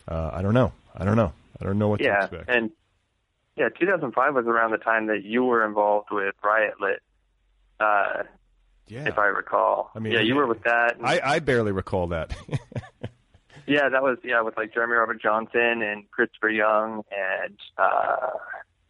[0.08, 0.72] uh, i don't know.
[0.96, 1.34] I don't know.
[1.62, 2.50] I don't know what to expect.
[2.50, 2.72] and
[3.60, 7.02] yeah, 2005 was around the time that you were involved with Riot Lit,
[7.80, 8.24] uh,
[8.88, 9.92] yeah if I recall.
[9.96, 10.98] I mean, yeah, you were with that.
[10.98, 12.34] and- I, I barely recall that
[13.68, 18.30] Yeah, that was yeah with like Jeremy Robert Johnson and Christopher Young and uh,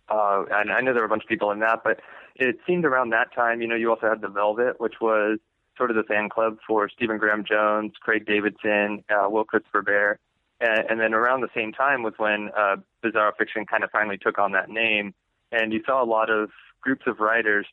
[0.08, 2.00] uh, and I know there were a bunch of people in that, but
[2.36, 3.62] it seemed around that time.
[3.62, 5.40] You know, you also had the Velvet, which was
[5.78, 10.20] sort of the fan club for Stephen Graham Jones, Craig Davidson, uh, Will Christopher Baer,
[10.62, 14.18] and, and then around the same time was when uh, Bizarro Fiction kind of finally
[14.18, 15.14] took on that name,
[15.52, 16.50] and you saw a lot of
[16.82, 17.66] groups of writers,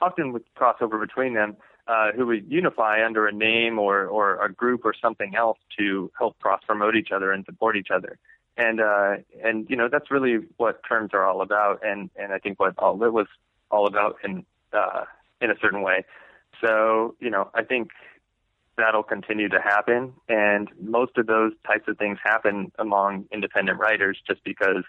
[0.00, 1.56] often with crossover between them,
[1.86, 6.10] uh, who would unify under a name or, or a group or something else to
[6.16, 8.18] help cross promote each other and support each other.
[8.56, 12.38] And uh, and you know that's really what terms are all about, and and I
[12.38, 13.26] think what all it was
[13.70, 15.04] all about in uh,
[15.40, 16.04] in a certain way.
[16.60, 17.90] So you know I think
[18.80, 24.18] that'll continue to happen, and most of those types of things happen among independent writers
[24.26, 24.84] just because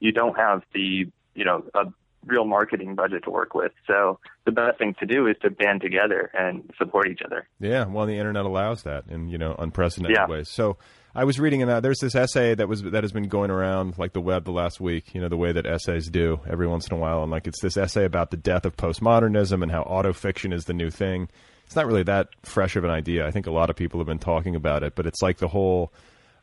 [0.00, 1.84] you don't have the you know a
[2.26, 3.70] real marketing budget to work with.
[3.86, 7.46] So the best thing to do is to band together and support each other.
[7.60, 10.26] Yeah, well, the internet allows that in you know unprecedented Yeah.
[10.26, 10.48] ways.
[10.48, 10.76] So
[11.14, 13.96] I was reading in that there's this essay that was that has been going around
[13.96, 15.14] like the web the last week.
[15.14, 17.60] You know the way that essays do every once in a while, and like it's
[17.62, 21.28] this essay about the death of postmodernism and how autofiction is the new thing.
[21.66, 23.26] It's not really that fresh of an idea.
[23.26, 25.48] I think a lot of people have been talking about it, but it's like the
[25.48, 25.92] whole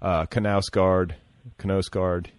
[0.01, 1.13] uh, Knausgard.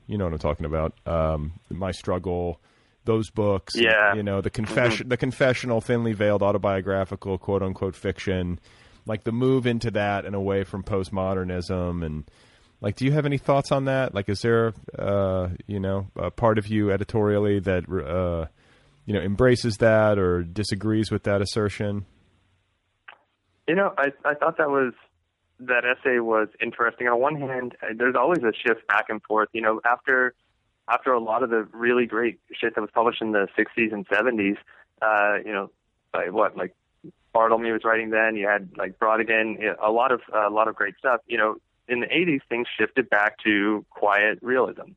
[0.06, 0.94] You know what I'm talking about?
[1.06, 2.60] Um, My struggle.
[3.06, 4.14] Those books, Yeah.
[4.14, 8.58] you know, the confession, the confessional, thinly veiled autobiographical, quote unquote fiction,
[9.04, 12.24] like the move into that and away from postmodernism, and
[12.80, 14.14] like, do you have any thoughts on that?
[14.14, 18.46] Like, is there, uh, you know, a part of you editorially that, uh,
[19.04, 22.06] you know, embraces that or disagrees with that assertion?
[23.66, 24.92] You know, I I thought that was
[25.60, 27.08] that essay was interesting.
[27.08, 29.48] On one hand, there's always a shift back and forth.
[29.52, 30.34] You know, after
[30.88, 34.06] after a lot of the really great shit that was published in the 60s and
[34.06, 34.58] 70s,
[35.00, 35.70] uh, you know,
[36.12, 36.74] by what like
[37.34, 38.36] Barthelme was writing then.
[38.36, 41.20] You had like Brautigan, a lot of a lot of great stuff.
[41.26, 41.56] You know,
[41.88, 44.92] in the 80s, things shifted back to quiet realism.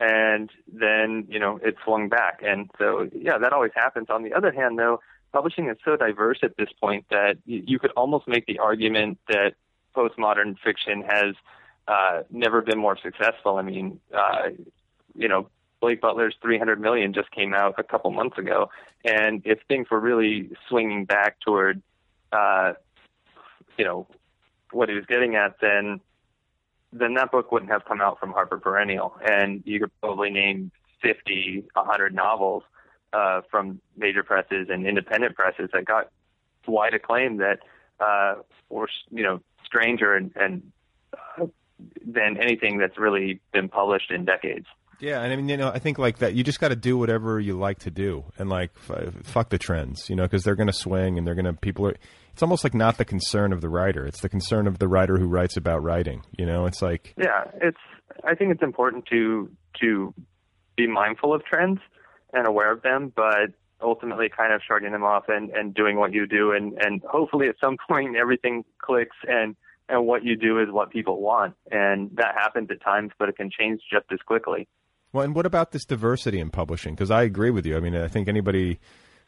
[0.00, 2.40] And then, you know, it swung back.
[2.42, 4.06] And so, yeah, that always happens.
[4.08, 5.00] On the other hand, though,
[5.32, 9.54] publishing is so diverse at this point that you, could almost make the argument that
[9.96, 11.34] postmodern fiction has
[11.88, 13.56] uh, never been more successful.
[13.56, 14.50] I mean, uh,
[15.14, 15.48] you know,
[15.80, 18.70] Blake Butler's 300 million just came out a couple months ago,
[19.04, 21.82] and if things were really swinging back toward,
[22.32, 22.74] uh,
[23.78, 24.06] you know,
[24.72, 26.00] what he was getting at, then
[26.92, 30.72] then that book wouldn't have come out from Harper Perennial, and you could probably name
[31.02, 32.64] 50, 100 novels
[33.12, 36.10] uh, from major presses and independent presses that got
[36.66, 37.60] wide acclaim that
[38.00, 38.36] uh,
[38.68, 40.72] were, you know, stranger and, and
[41.38, 41.46] uh,
[42.06, 44.66] than anything that's really been published in decades.
[45.00, 46.34] Yeah, and I mean, you know, I think like that.
[46.34, 49.56] You just got to do whatever you like to do, and like f- fuck the
[49.56, 51.96] trends, you know, because they're going to swing, and they're going to people are.
[52.32, 55.16] It's almost like not the concern of the writer; it's the concern of the writer
[55.16, 56.22] who writes about writing.
[56.36, 57.78] You know, it's like yeah, it's.
[58.24, 59.50] I think it's important to
[59.80, 60.12] to
[60.76, 61.80] be mindful of trends
[62.32, 63.52] and aware of them, but
[63.82, 67.48] ultimately kind of shrugging them off and and doing what you do, and and hopefully
[67.48, 69.56] at some point everything clicks and
[69.88, 73.36] and what you do is what people want, and that happens at times, but it
[73.36, 74.68] can change just as quickly.
[75.12, 76.94] Well, and what about this diversity in publishing?
[76.94, 77.76] Because I agree with you.
[77.76, 78.78] I mean, I think anybody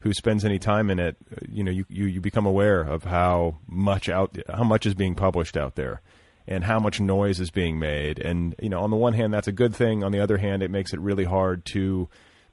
[0.01, 1.17] who spends any time in it,
[1.49, 5.15] you know, you, you, you become aware of how much out how much is being
[5.15, 6.01] published out there,
[6.47, 8.19] and how much noise is being made.
[8.19, 10.05] And you know, on the one hand, that's a good thing.
[10.05, 12.09] On the other hand, it makes it really hard to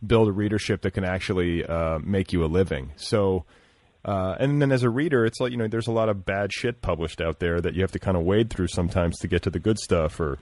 [0.06, 2.92] build a readership that can actually uh, make you a living.
[2.96, 3.46] So.
[4.06, 6.54] Uh, and then as a reader, it's like you know, there's a lot of bad
[6.54, 9.42] shit published out there that you have to kind of wade through sometimes to get
[9.42, 10.40] to the good stuff, or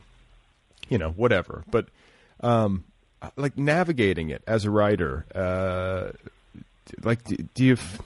[0.89, 1.63] you know, whatever.
[1.71, 1.87] But
[2.41, 2.83] um,
[3.35, 6.11] like navigating it as a writer, uh,
[7.01, 7.73] like do, do you?
[7.73, 7.99] F-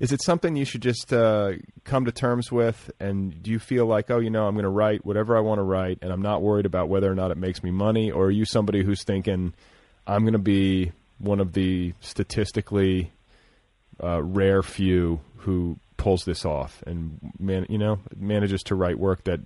[0.00, 1.52] is it something you should just uh,
[1.84, 2.90] come to terms with?
[2.98, 5.60] And do you feel like, oh, you know, I'm going to write whatever I want
[5.60, 8.10] to write, and I'm not worried about whether or not it makes me money?
[8.10, 9.54] Or are you somebody who's thinking,
[10.06, 13.12] I'm going to be one of the statistically
[14.02, 19.24] uh, rare few who pulls this off and man, you know, manages to write work
[19.24, 19.40] that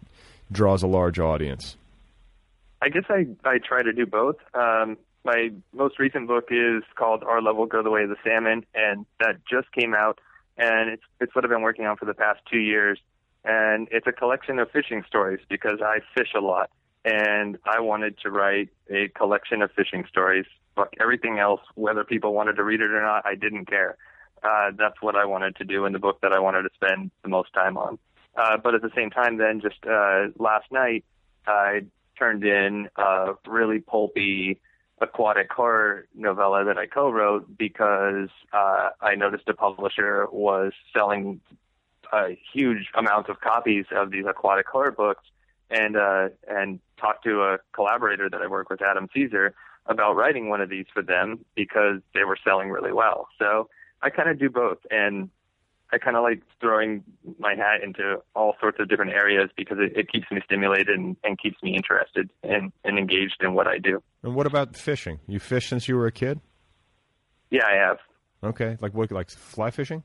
[0.51, 1.77] draws a large audience?
[2.81, 4.37] I guess I I try to do both.
[4.55, 8.17] Um, my most recent book is called Our Love Will Go the Way of the
[8.25, 10.21] Salmon, and that just came out,
[10.57, 12.99] and it's it's what I've been working on for the past two years,
[13.45, 16.71] and it's a collection of fishing stories because I fish a lot,
[17.09, 20.47] and I wanted to write a collection of fishing stories.
[20.77, 23.97] Fuck everything else, whether people wanted to read it or not, I didn't care.
[24.43, 27.11] Uh, that's what I wanted to do in the book that I wanted to spend
[27.23, 27.99] the most time on.
[28.37, 31.05] Uh, but at the same time, then just uh, last night,
[31.47, 31.87] I
[32.19, 34.61] turned in a really pulpy
[35.01, 41.41] aquatic horror novella that I co-wrote because uh, I noticed a publisher was selling
[42.13, 45.25] a huge amount of copies of these aquatic horror books,
[45.71, 49.55] and uh, and talked to a collaborator that I work with, Adam Cesare,
[49.87, 53.29] about writing one of these for them because they were selling really well.
[53.39, 53.69] So
[54.03, 55.31] I kind of do both, and
[55.93, 57.03] I kind of like throwing
[57.39, 61.17] my hat into all sorts of different areas because it, it keeps me stimulated and,
[61.25, 64.03] and keeps me interested and, and engaged in what I do.
[64.23, 65.21] And what about fishing?
[65.27, 66.41] You fish since you were a kid?
[67.51, 67.99] Yeah, I have.
[68.45, 70.03] Okay, like what, like fly fishing?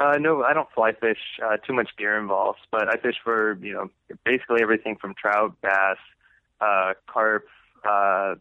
[0.00, 1.18] Uh, no, I don't fly fish.
[1.44, 3.90] Uh, too much gear involved, but I fish for you know
[4.24, 5.98] basically everything from trout, bass,
[6.60, 7.44] uh, carp,
[7.88, 8.36] uh,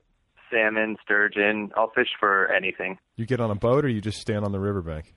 [0.50, 1.72] salmon, sturgeon.
[1.76, 2.98] I'll fish for anything.
[3.18, 5.14] You get on a boat, or you just stand on the riverbank?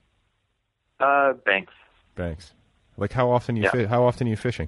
[0.99, 1.73] Uh, banks.
[2.15, 2.53] Banks.
[2.97, 3.71] Like how often you Yeah.
[3.71, 4.67] fi- how often are you fishing?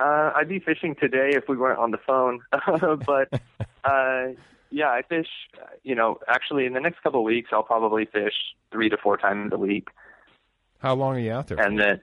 [0.00, 2.40] Uh, I'd be fishing today if we weren't on the phone,
[3.06, 3.28] but
[3.84, 4.28] uh,
[4.70, 5.28] yeah, I fish.
[5.60, 8.32] uh, You know, actually, in the next couple of weeks, I'll probably fish
[8.70, 9.88] three to four times a week,
[10.82, 11.60] How long are you out there?
[11.60, 12.00] and then.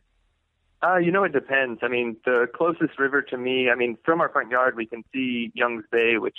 [0.81, 1.81] Uh, you know, it depends.
[1.83, 5.03] I mean, the closest river to me, I mean, from our front yard, we can
[5.13, 6.37] see Young's Bay, which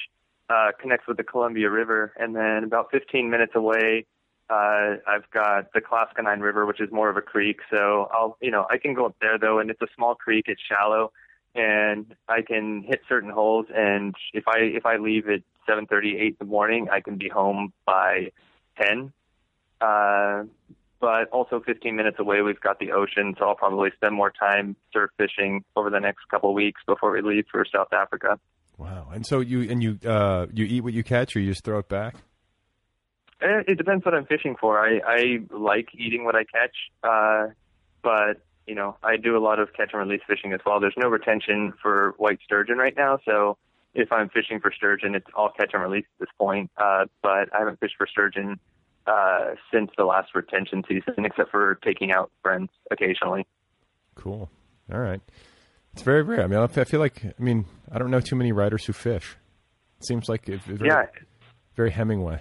[0.48, 2.14] uh, connects with the Columbia River.
[2.16, 4.06] And then about 15 minutes away,
[4.48, 7.60] uh, I've got the Klaskanine River, which is more of a creek.
[7.70, 10.46] So I'll, you know, I can go up there though, and it's a small creek.
[10.48, 11.12] It's shallow,
[11.54, 13.66] and I can hit certain holes.
[13.74, 17.28] And if I if I leave at 7:30, 8 in the morning, I can be
[17.28, 18.32] home by
[18.80, 19.12] 10.
[19.80, 20.44] Uh,
[21.00, 24.76] but also 15 minutes away, we've got the ocean, so I'll probably spend more time
[24.92, 28.38] surf fishing over the next couple of weeks before we leave for South Africa.
[28.76, 29.08] Wow.
[29.12, 31.78] And so you and you uh, you eat what you catch, or you just throw
[31.78, 32.16] it back?
[33.42, 34.78] Eh, It depends what I'm fishing for.
[34.78, 37.52] I, I like eating what I catch, uh,
[38.02, 40.80] but you know I do a lot of catch and release fishing as well.
[40.80, 43.58] There's no retention for white sturgeon right now, so
[43.94, 46.70] if I'm fishing for sturgeon, it's all catch and release at this point.
[46.76, 48.58] Uh, but I haven't fished for sturgeon
[49.10, 53.46] uh, since the last retention season, except for taking out friends occasionally.
[54.14, 54.48] Cool.
[54.92, 55.20] All right.
[55.92, 56.42] It's very rare.
[56.44, 59.36] I mean, I feel like I mean I don't know too many writers who fish.
[59.98, 61.06] It seems like it, it very, Yeah.
[61.76, 62.40] very Hemingway.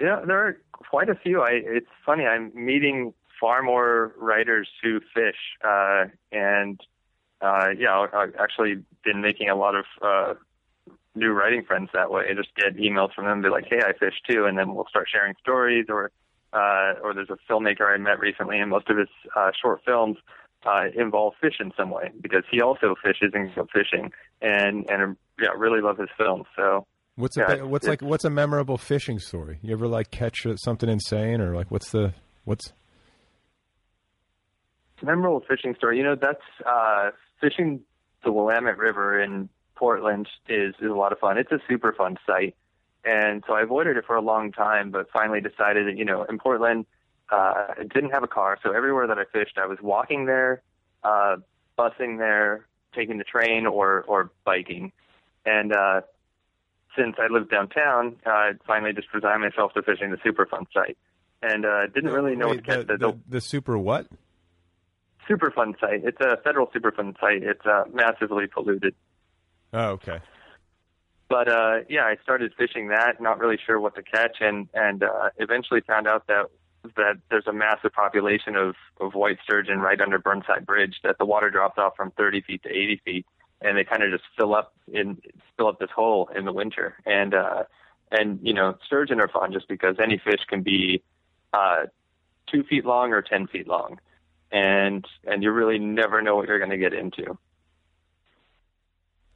[0.00, 1.42] Yeah, there are quite a few.
[1.42, 2.24] I it's funny.
[2.26, 6.80] I'm meeting far more writers who fish, uh, and
[7.40, 10.34] uh, yeah, I- I've actually been making a lot of uh,
[11.14, 12.24] new writing friends that way.
[12.30, 14.74] I just get emails from them, and be like, "Hey, I fish too," and then
[14.74, 15.86] we'll start sharing stories.
[15.88, 16.10] Or,
[16.52, 20.18] uh, or there's a filmmaker I met recently, and most of his uh, short films
[20.64, 25.16] uh, involve fish in some way because he also fishes and goes fishing, and and
[25.40, 26.46] yeah, really love his films.
[26.56, 26.86] So.
[27.16, 29.58] What's a, Yeah, ba- what's like what's a memorable fishing story?
[29.62, 32.72] You ever like catch uh, something insane or like what's the what's
[35.02, 35.98] memorable fishing story.
[35.98, 37.80] You know, that's uh, fishing
[38.24, 39.48] the Willamette River in
[39.80, 41.38] Portland is is a lot of fun.
[41.38, 42.54] It's a super fun site,
[43.04, 46.22] and so I avoided it for a long time, but finally decided that you know
[46.24, 46.84] in Portland,
[47.32, 50.62] uh, I didn't have a car, so everywhere that I fished, I was walking there,
[51.02, 51.36] uh,
[51.78, 54.92] busing there, taking the train, or or biking,
[55.44, 55.72] and.
[55.72, 56.02] uh
[56.96, 60.98] since I lived downtown, uh, I finally just resigned myself to fishing the Superfund site,
[61.40, 62.98] and uh, didn't really know Wait, what to the, catch.
[62.98, 64.08] the, the super what?
[65.28, 66.02] Superfund site.
[66.04, 67.44] It's a federal Superfund site.
[67.44, 68.94] It's uh, massively polluted.
[69.72, 70.20] Oh, okay.
[71.28, 75.04] But uh, yeah, I started fishing that, not really sure what to catch, and and
[75.04, 76.46] uh, eventually found out that
[76.96, 80.96] that there's a massive population of of white sturgeon right under Burnside Bridge.
[81.04, 83.26] That the water drops off from 30 feet to 80 feet,
[83.60, 85.18] and they kind of just fill up in
[85.56, 86.96] fill up this hole in the winter.
[87.06, 87.64] And uh,
[88.10, 91.02] and you know, sturgeon are fun just because any fish can be
[91.52, 91.86] uh,
[92.50, 94.00] two feet long or 10 feet long,
[94.50, 97.38] and and you really never know what you're going to get into.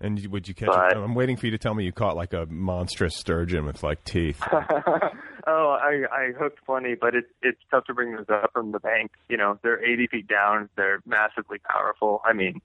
[0.04, 0.68] And you- would you catch?
[0.68, 3.82] But- I'm waiting for you to tell me you caught like a monstrous sturgeon with
[3.82, 4.42] like teeth.
[4.52, 8.80] oh, I I hooked plenty, but it's it's tough to bring those up from the
[8.80, 9.12] bank.
[9.28, 10.68] You know, they're 80 feet down.
[10.76, 12.20] They're massively powerful.
[12.24, 12.60] I mean,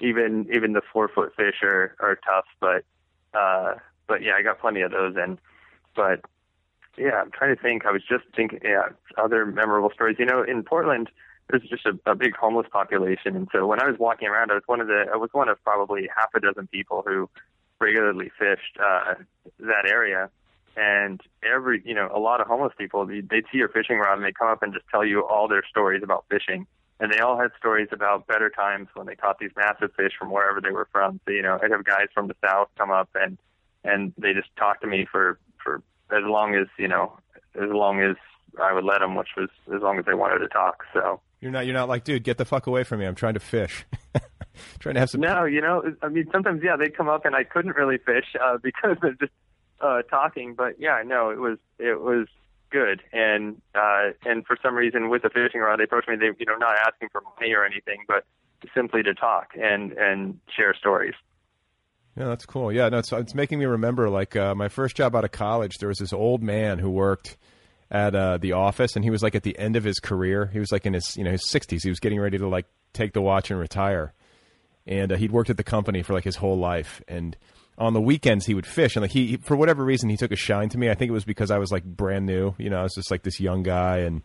[0.00, 2.84] even even the four foot fish are are tough, but
[3.38, 3.74] uh,
[4.06, 5.14] but yeah, I got plenty of those.
[5.16, 5.38] And
[5.96, 6.20] but
[6.96, 7.86] yeah, I'm trying to think.
[7.86, 8.88] I was just thinking, yeah,
[9.18, 10.16] other memorable stories.
[10.18, 11.10] You know, in Portland,
[11.50, 14.54] there's just a, a big homeless population, and so when I was walking around, I
[14.54, 17.28] was one of the I was one of probably half a dozen people who
[17.80, 19.14] regularly fished uh,
[19.60, 20.30] that area.
[20.76, 24.14] And every, you know, a lot of homeless people, they, they'd see your fishing rod
[24.14, 26.66] and they come up and just tell you all their stories about fishing.
[26.98, 30.30] And they all had stories about better times when they caught these massive fish from
[30.30, 31.20] wherever they were from.
[31.24, 33.38] So, you know, I'd have guys from the south come up and,
[33.84, 37.12] and they just talk to me for, for as long as, you know,
[37.54, 38.16] as long as
[38.60, 40.84] I would let them, which was as long as they wanted to talk.
[40.92, 41.66] So, You're not.
[41.66, 43.04] You're not like, dude, get the fuck away from me.
[43.04, 43.84] I'm trying to fish.
[44.78, 45.20] trying to have some.
[45.20, 48.34] No, you know, I mean, sometimes yeah, they'd come up and I couldn't really fish
[48.42, 49.32] uh, because of just
[49.78, 50.54] uh, talking.
[50.54, 52.28] But yeah, no, it was it was
[52.70, 56.16] good, and uh, and for some reason with the fishing rod, they approached me.
[56.16, 58.24] They you know not asking for money or anything, but
[58.74, 61.14] simply to talk and and share stories.
[62.16, 62.72] Yeah, that's cool.
[62.72, 65.76] Yeah, no, it's, it's making me remember like uh, my first job out of college.
[65.76, 67.36] There was this old man who worked
[67.94, 70.46] at uh, the office, and he was like at the end of his career.
[70.52, 71.84] He was like in his you know his sixties.
[71.84, 74.12] He was getting ready to like take the watch and retire.
[74.86, 77.00] And uh, he'd worked at the company for like his whole life.
[77.08, 77.36] And
[77.78, 78.96] on the weekends he would fish.
[78.96, 80.90] And like he, he- for whatever reason, he took a shine to me.
[80.90, 82.54] I think it was because I was like brand new.
[82.58, 84.22] You know, I was just like this young guy, and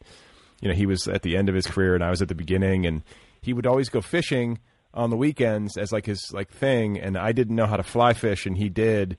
[0.62, 2.36] you know he was at the end of his career, and I was at the
[2.36, 2.86] beginning.
[2.88, 3.04] And
[3.42, 4.60] he would always go fishing
[4.94, 7.00] on the weekends as like his like thing.
[7.00, 9.16] And I didn't know how to fly fish, and he did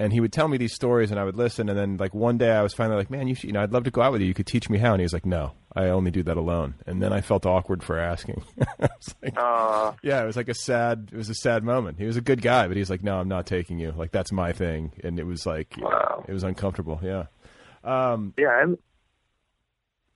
[0.00, 2.38] and he would tell me these stories and I would listen and then like one
[2.38, 4.10] day I was finally like man you should, you know I'd love to go out
[4.12, 4.26] with you.
[4.26, 4.92] You could teach me how.
[4.92, 6.74] And he was like no I only do that alone.
[6.86, 8.42] And then I felt awkward for asking.
[9.22, 11.98] Like, Uh, yeah it was like a sad it was a sad moment.
[11.98, 13.92] He was a good guy but he was like no I'm not taking you.
[13.96, 14.92] Like that's my thing.
[15.04, 16.24] And it was like Wow.
[16.26, 17.26] it was uncomfortable yeah.
[17.84, 18.78] Um yeah, I'm,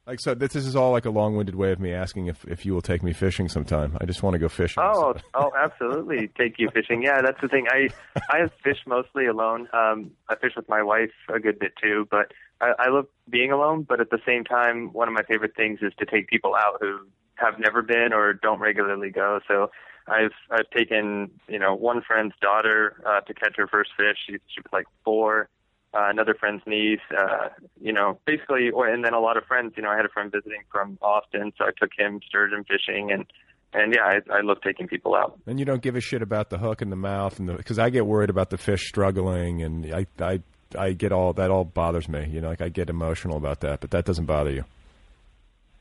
[0.06, 2.64] like so this this is all like a long-winded way of me asking if if
[2.64, 6.30] you will take me fishing sometime I just want to go fishing Oh, oh, absolutely.
[6.38, 7.02] Take you fishing.
[7.02, 7.66] Yeah, that's the thing.
[7.70, 7.88] I
[8.30, 9.68] I fish mostly alone.
[9.72, 13.50] Um, I fish with my wife a good bit too, but I, I love being
[13.52, 13.84] alone.
[13.88, 16.78] But at the same time, one of my favorite things is to take people out
[16.80, 17.00] who
[17.36, 19.40] have never been or don't regularly go.
[19.48, 19.70] So
[20.06, 24.16] I've I've taken you know one friend's daughter uh, to catch her first fish.
[24.26, 25.48] She, she was like four.
[25.94, 27.48] Uh, another friend's niece, uh,
[27.80, 30.08] you know, basically, or, and then a lot of friends, you know, I had a
[30.08, 33.26] friend visiting from Austin, so I took him sturgeon fishing and,
[33.72, 35.38] and yeah, I, I love taking people out.
[35.46, 37.78] And you don't give a shit about the hook in the mouth, and the because
[37.78, 40.40] I get worried about the fish struggling, and I I
[40.78, 42.28] I get all that all bothers me.
[42.30, 44.64] You know, like I get emotional about that, but that doesn't bother you.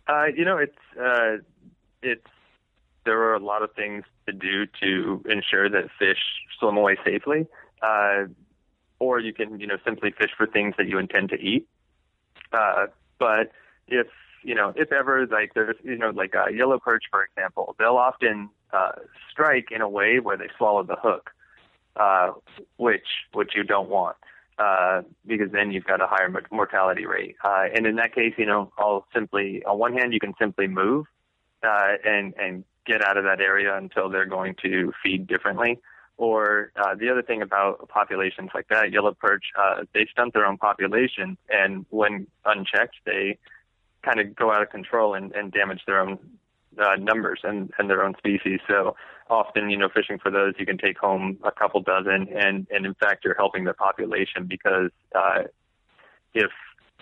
[0.08, 1.38] Uh, you know, it's uh,
[2.02, 2.28] it's
[3.06, 6.20] there are a lot of things to do to ensure that fish
[6.60, 7.48] swim away safely,
[7.82, 8.24] uh,
[9.04, 11.68] or you can you know simply fish for things that you intend to eat.
[12.52, 12.88] Uh,
[13.20, 13.52] but
[13.88, 14.08] if
[14.44, 17.98] you know, if ever like there's you know like uh, yellow perch for example, they'll
[17.98, 18.94] often uh,
[19.32, 21.32] strike in a way where they swallow the hook,
[21.96, 22.32] uh,
[22.78, 24.18] which which you don't want
[24.58, 27.36] uh, because then you've got a higher mortality rate.
[27.44, 30.68] Uh, and in that case, you know, I'll simply on one hand you can simply
[30.68, 31.06] move
[31.64, 35.80] uh, and and get out of that area until they're going to feed differently.
[36.18, 40.46] Or uh, the other thing about populations like that, yellow perch, uh, they stunt their
[40.46, 43.40] own population, and when unchecked, they
[44.04, 46.20] kind of go out of control and, and damage their own
[46.78, 48.60] uh, numbers and, and their own species.
[48.68, 48.96] So
[49.30, 52.86] often, you know, fishing for those, you can take home a couple dozen, and and
[52.86, 55.44] in fact, you're helping the population because uh,
[56.34, 56.52] if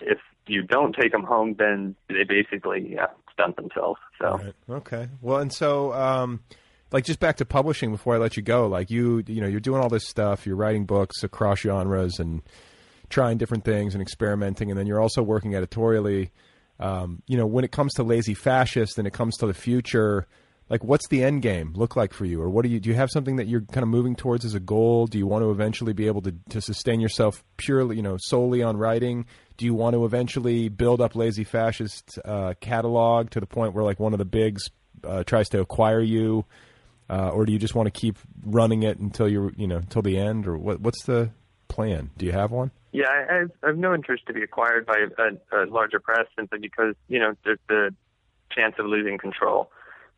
[0.00, 4.00] if you don't take them home, then they basically yeah, stunt themselves.
[4.20, 4.54] So right.
[4.70, 5.92] okay, well, and so.
[5.92, 6.40] Um
[6.92, 8.66] like just back to publishing before I let you go.
[8.66, 10.46] Like you, you know, you're doing all this stuff.
[10.46, 12.42] You're writing books across genres and
[13.08, 16.30] trying different things and experimenting, and then you're also working editorially.
[16.78, 20.26] Um, you know, when it comes to lazy fascist and it comes to the future,
[20.68, 22.90] like what's the end game look like for you, or what do you do?
[22.90, 25.06] You have something that you're kind of moving towards as a goal?
[25.06, 28.62] Do you want to eventually be able to to sustain yourself purely, you know, solely
[28.62, 29.26] on writing?
[29.56, 33.84] Do you want to eventually build up lazy fascist uh, catalog to the point where
[33.84, 34.70] like one of the bigs
[35.04, 36.44] uh, tries to acquire you?
[37.12, 40.00] Uh, or do you just want to keep running it until you're you know until
[40.00, 40.80] the end, or what?
[40.80, 41.30] What's the
[41.68, 42.10] plan?
[42.16, 42.70] Do you have one?
[42.92, 46.26] Yeah, I have, I have no interest to be acquired by a, a larger press
[46.34, 47.94] simply because you know there's the
[48.50, 49.70] chance of losing control,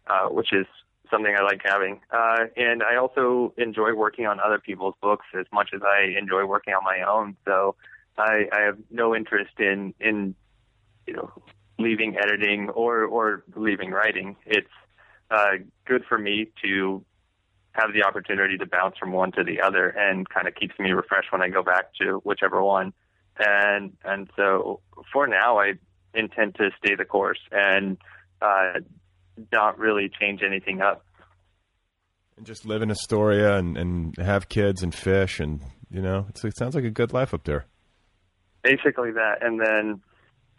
[0.07, 0.67] uh, which is
[1.11, 2.01] something I like having.
[2.13, 6.45] Uh, and I also enjoy working on other people's books as much as I enjoy
[6.45, 7.37] working on my own.
[7.45, 7.75] So
[8.17, 10.37] I, I have no interest in in
[11.09, 11.33] you know
[11.77, 14.37] leaving editing or or leaving writing.
[14.47, 14.69] It's
[15.35, 15.57] uh,
[15.87, 17.05] good for me to
[17.73, 20.93] have the opportunity to bounce from one to the other and kind of keeps me
[20.93, 22.93] refreshed when I go back to whichever one.
[23.39, 24.81] And and so
[25.13, 25.73] for now, I
[26.15, 27.99] intend to stay the course and
[28.41, 28.75] uh,
[29.51, 31.05] not really change anything up.
[32.37, 35.61] And just live in Astoria and, and have kids and fish and
[35.91, 37.67] you know it sounds like a good life up there.
[38.63, 40.01] Basically that, and then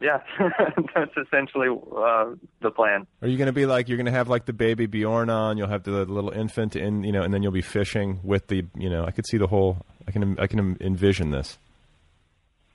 [0.02, 0.20] yeah,
[0.96, 2.32] that's essentially uh,
[2.62, 3.08] the plan.
[3.22, 5.58] Are you going to be like you're going to have like the BabyBjörn on?
[5.58, 8.66] You'll have the little infant in, you know, and then you'll be fishing with the,
[8.76, 9.86] you know, I could see the whole.
[10.08, 11.58] I can I can envision this.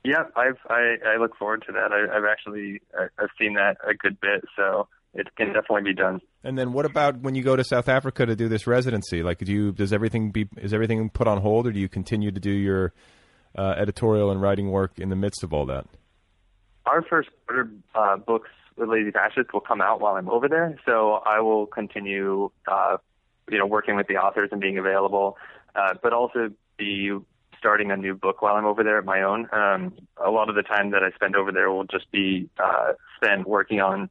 [0.02, 1.92] Yeah, I've I, I look forward to that.
[1.92, 6.20] I, I've actually I've seen that a good bit, so it can definitely be done.
[6.42, 9.22] And then what about when you go to South Africa to do this residency?
[9.22, 12.30] Like, do you does everything be is everything put on hold, or do you continue
[12.30, 12.94] to do your
[13.56, 15.86] uh, editorial and writing work in the midst of all that?
[16.86, 20.78] Our first quarter uh, books with Lazy Fascist will come out while I'm over there,
[20.86, 22.96] so I will continue, uh,
[23.50, 25.36] you know, working with the authors and being available,
[25.74, 27.12] uh, but also be
[27.58, 29.46] starting a new book while I'm over there at my own.
[29.52, 32.92] Um, a lot of the time that I spend over there will just be uh,
[33.16, 34.08] spent working on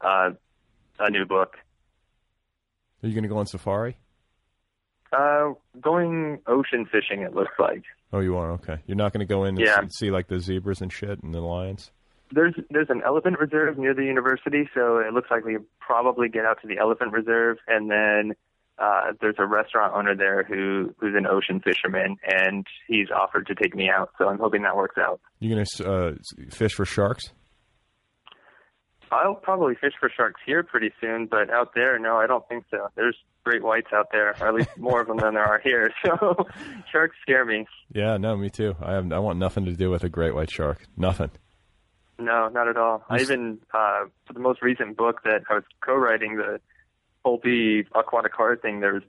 [0.00, 0.30] uh,
[1.00, 1.56] a new book.
[3.02, 3.96] Are you going to go on safari?
[5.12, 7.82] Uh, going ocean fishing, it looks like.
[8.12, 8.78] Oh, you are okay.
[8.86, 9.80] You're not going to go in and Yeah.
[9.80, 11.90] see, see like the zebras and shit and the lions.
[12.32, 16.44] There's there's an elephant reserve near the university, so it looks like we probably get
[16.44, 18.32] out to the elephant reserve, and then
[18.78, 23.54] uh, there's a restaurant owner there who who's an ocean fisherman, and he's offered to
[23.54, 24.10] take me out.
[24.18, 25.20] So I'm hoping that works out.
[25.40, 26.12] You are going to uh,
[26.50, 27.30] fish for sharks?
[29.12, 32.64] I'll probably fish for sharks here pretty soon, but out there, no, I don't think
[32.70, 32.88] so.
[32.96, 35.90] There's great whites out there, or at least more of them than there are here.
[36.04, 36.46] So
[36.90, 37.66] sharks scare me.
[37.92, 38.74] Yeah, no, me too.
[38.80, 40.82] I have I want nothing to do with a great white shark.
[40.96, 41.30] Nothing.
[42.18, 43.04] No, not at all.
[43.08, 46.60] I even uh, for the most recent book that I was co-writing, the
[47.24, 48.80] pulpy aquatic horror thing.
[48.80, 49.02] There was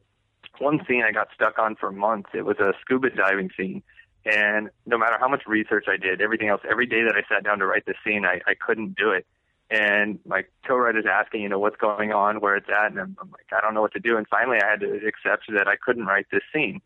[0.59, 2.29] one scene I got stuck on for months.
[2.33, 3.83] It was a scuba diving scene,
[4.25, 7.43] and no matter how much research I did, everything else, every day that I sat
[7.43, 9.25] down to write the scene, I, I couldn't do it.
[9.69, 13.31] And my co-writer's asking, you know, what's going on, where it's at, and I'm, I'm
[13.31, 14.17] like, I don't know what to do.
[14.17, 16.81] And finally, I had to accept that I couldn't write this scene,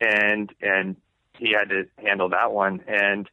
[0.00, 0.96] and and
[1.36, 2.80] he had to handle that one.
[2.86, 3.28] And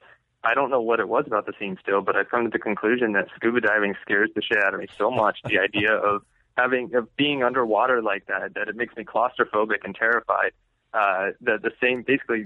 [0.46, 2.60] I don't know what it was about the scene still, but I've come to the
[2.60, 5.40] conclusion that scuba diving scares the shit out of me so much.
[5.44, 6.22] the idea of
[6.56, 10.52] having of being underwater like that that it makes me claustrophobic and terrified.
[10.94, 12.46] Uh, the the same basically,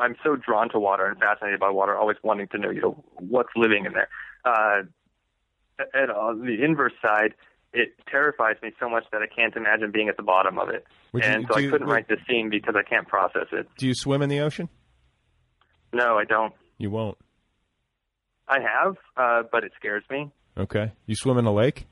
[0.00, 3.04] I'm so drawn to water and fascinated by water, always wanting to know you know
[3.18, 4.08] what's living in there.
[4.44, 4.82] Uh,
[5.94, 7.34] and on the inverse side,
[7.72, 10.84] it terrifies me so much that I can't imagine being at the bottom of it.
[11.12, 13.68] Would you- and so I you- couldn't write this scene because I can't process it.
[13.76, 14.68] Do you swim in the ocean?
[15.92, 16.52] No, I don't.
[16.78, 17.18] You won't.
[18.48, 20.30] I have, uh, but it scares me.
[20.56, 20.92] Okay.
[21.06, 21.86] You swim in a lake?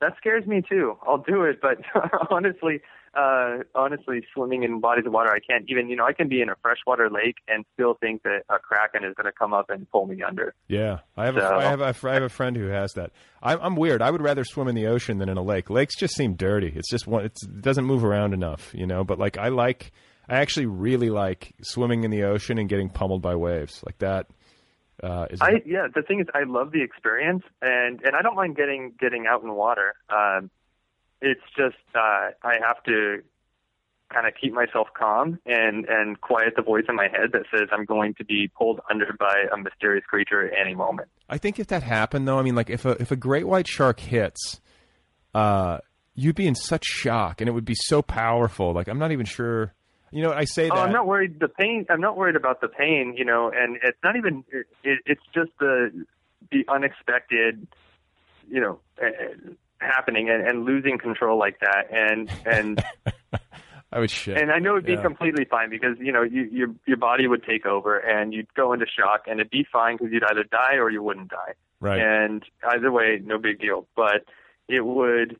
[0.00, 0.96] That scares me too.
[1.06, 1.78] I'll do it, but
[2.30, 2.80] honestly,
[3.14, 5.88] uh, honestly, swimming in bodies of water, I can't even.
[5.88, 9.04] You know, I can be in a freshwater lake and still think that a kraken
[9.08, 10.54] is going to come up and pull me under.
[10.68, 13.12] Yeah, I have, So- a, I have a, I have a friend who has that.
[13.42, 14.02] I'm, I'm weird.
[14.02, 15.70] I would rather swim in the ocean than in a lake.
[15.70, 16.72] Lakes just seem dirty.
[16.76, 17.24] It's just one.
[17.24, 19.02] It's, it doesn't move around enough, you know.
[19.04, 19.92] But like, I like.
[20.28, 24.26] I actually really like swimming in the ocean and getting pummeled by waves like that.
[25.02, 25.88] Uh, is I yeah.
[25.94, 29.42] The thing is, I love the experience, and and I don't mind getting getting out
[29.42, 29.94] in water.
[30.08, 30.50] Um,
[31.20, 33.22] it's just uh, I have to
[34.12, 37.68] kind of keep myself calm and and quiet the voice in my head that says
[37.72, 41.08] I'm going to be pulled under by a mysterious creature at any moment.
[41.28, 43.66] I think if that happened, though, I mean, like if a if a great white
[43.68, 44.60] shark hits,
[45.34, 45.78] uh,
[46.14, 48.72] you'd be in such shock, and it would be so powerful.
[48.72, 49.74] Like I'm not even sure.
[50.12, 50.74] You know, I say that.
[50.74, 51.40] Oh, I'm not worried.
[51.40, 51.86] The pain.
[51.90, 53.14] I'm not worried about the pain.
[53.16, 54.44] You know, and it's not even.
[54.52, 56.06] It, it, it's just the
[56.50, 57.66] the unexpected.
[58.48, 59.06] You know, uh,
[59.80, 62.84] happening and, and losing control like that, and and
[63.92, 64.36] I would shit.
[64.36, 65.02] and I know it'd be Yeah.
[65.02, 68.72] completely fine because you know you, your your body would take over and you'd go
[68.72, 71.54] into shock and it'd be fine because you'd either die or you wouldn't die.
[71.80, 72.00] Right.
[72.00, 72.42] And
[72.72, 73.86] either way, no big deal.
[73.96, 74.24] But
[74.68, 75.38] it would.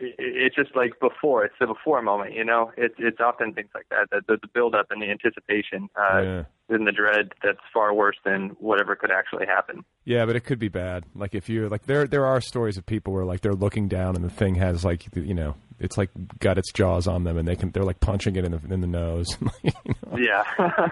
[0.00, 1.44] It- It's just like before.
[1.44, 2.72] It's the before moment, you know.
[2.76, 4.08] It's it's often things like that.
[4.10, 6.42] that the, the build up and the anticipation, uh, Yeah.
[6.68, 7.32] and the dread.
[7.42, 9.84] That's far worse than whatever could actually happen.
[10.04, 11.04] Yeah, but it could be bad.
[11.14, 14.16] Like if you're like there, there are stories of people where like they're looking down
[14.16, 16.10] and the thing has like you know it's like
[16.40, 18.80] got its jaws on them and they can they're like punching it in the in
[18.80, 19.36] the nose.
[19.62, 20.16] You know?
[20.18, 20.44] Yeah.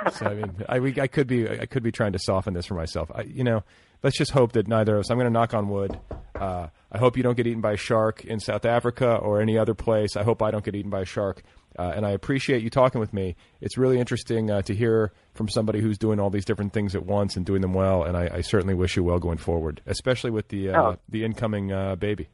[0.12, 2.66] So I mean, I we, I could be I could be trying to soften this
[2.66, 3.10] for myself.
[3.14, 3.62] I, you know,
[4.02, 5.10] let's just hope that neither of us.
[5.10, 5.98] I'm going to knock on wood.
[6.34, 9.58] Uh, I hope you don't get eaten by a shark in South Africa or any
[9.58, 10.16] other place.
[10.16, 11.42] I hope I don't get eaten by a shark.
[11.78, 13.36] Uh, and I appreciate you talking with me.
[13.60, 17.04] It's really interesting uh, to hear from somebody who's doing all these different things at
[17.06, 18.02] once and doing them well.
[18.04, 20.96] And I, I certainly wish you well going forward, especially with the uh, Oh.
[21.08, 22.28] the incoming uh, baby.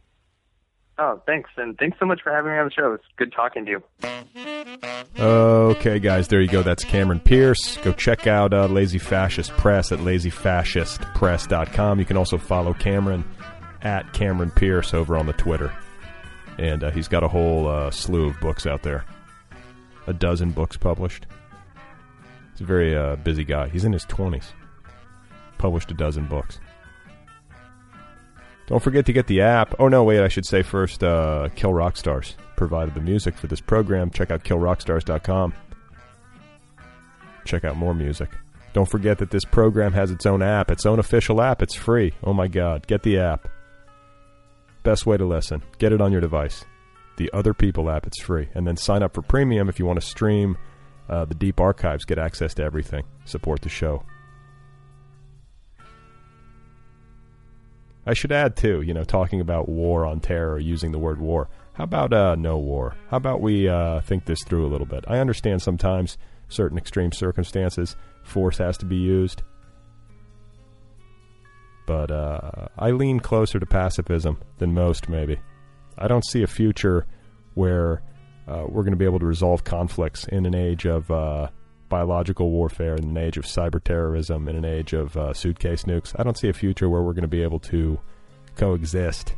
[0.98, 2.92] Oh, thanks, and thanks so much for having me on the show.
[2.92, 3.82] It's good talking to you.
[5.18, 6.62] Okay, guys, there you go.
[6.62, 7.76] That's Cameron Pierce.
[7.78, 11.98] Go check out uh, Lazy Fascist Press at lazyfascistpress.com.
[11.98, 13.24] You can also follow Cameron
[13.82, 15.72] at Cameron Pierce over on the Twitter.
[16.58, 19.04] And uh, he's got a whole uh, slew of books out there.
[20.06, 21.26] A dozen books published.
[22.52, 23.68] He's a very uh, busy guy.
[23.68, 24.52] He's in his 20s.
[25.58, 26.60] Published a dozen books.
[28.66, 29.74] Don't forget to get the app.
[29.78, 33.46] Oh, no, wait, I should say first uh, Kill Rock Stars provided the music for
[33.46, 34.10] this program.
[34.10, 35.54] Check out killrockstars.com.
[37.44, 38.30] Check out more music.
[38.72, 41.62] Don't forget that this program has its own app, its own official app.
[41.62, 42.14] It's free.
[42.24, 42.86] Oh my God.
[42.86, 43.48] Get the app.
[44.82, 45.62] Best way to listen.
[45.78, 46.64] Get it on your device.
[47.16, 48.48] The Other People app, it's free.
[48.54, 50.58] And then sign up for premium if you want to stream
[51.08, 54.02] uh, the deep archives, get access to everything, support the show.
[58.06, 61.48] I should add too, you know, talking about war on terror, using the word war.
[61.74, 62.94] How about uh, no war?
[63.10, 65.04] How about we uh, think this through a little bit?
[65.08, 66.18] I understand sometimes
[66.48, 69.42] certain extreme circumstances, force has to be used,
[71.86, 75.08] but uh, I lean closer to pacifism than most.
[75.08, 75.38] Maybe
[75.98, 77.06] I don't see a future
[77.54, 78.02] where
[78.46, 81.48] uh, we're going to be able to resolve conflicts in an age of uh,
[81.88, 86.14] biological warfare, in an age of cyber terrorism, in an age of uh, suitcase nukes.
[86.18, 88.00] I don't see a future where we're going to be able to
[88.56, 89.34] coexist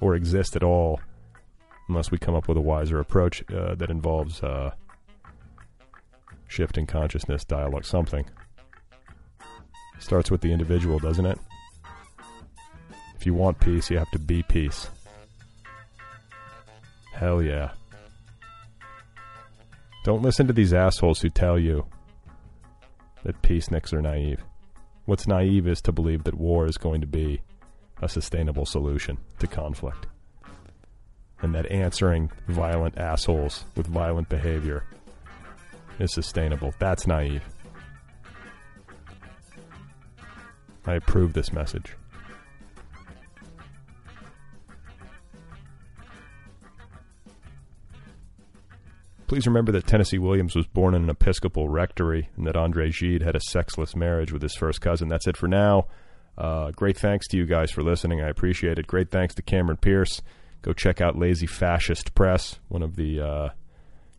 [0.00, 1.00] or exist at all
[1.88, 4.70] unless we come up with a wiser approach uh, that involves uh,
[6.46, 8.24] shifting consciousness, dialogue, something.
[9.98, 11.38] Starts with the individual, doesn't it?
[13.16, 14.88] If you want peace, you have to be peace.
[17.12, 17.72] Hell yeah.
[20.02, 21.86] Don't listen to these assholes who tell you
[23.22, 24.42] that peaceniks are naive.
[25.04, 27.42] What's naive is to believe that war is going to be
[28.00, 30.06] a sustainable solution to conflict.
[31.42, 34.84] And that answering violent assholes with violent behavior
[35.98, 36.72] is sustainable.
[36.78, 37.42] That's naive.
[40.86, 41.94] I approve this message.
[49.30, 53.22] Please remember that Tennessee Williams was born in an Episcopal rectory and that Andre Gide
[53.22, 55.06] had a sexless marriage with his first cousin.
[55.06, 55.86] That's it for now.
[56.36, 58.20] Uh, great thanks to you guys for listening.
[58.20, 58.88] I appreciate it.
[58.88, 60.20] Great thanks to Cameron Pierce.
[60.62, 63.48] Go check out Lazy Fascist Press, one of the uh,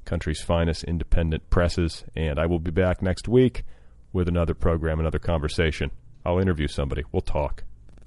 [0.06, 2.06] country's finest independent presses.
[2.16, 3.66] And I will be back next week
[4.14, 5.92] with another program, another conversation.
[6.26, 7.04] I'll interview somebody.
[7.12, 7.66] We'll talk.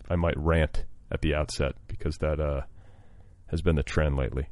[0.09, 2.62] I might rant at the outset because that uh,
[3.48, 4.48] has been the trend lately.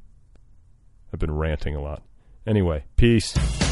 [1.15, 2.03] I've been ranting a lot.
[2.47, 3.72] Anyway, peace.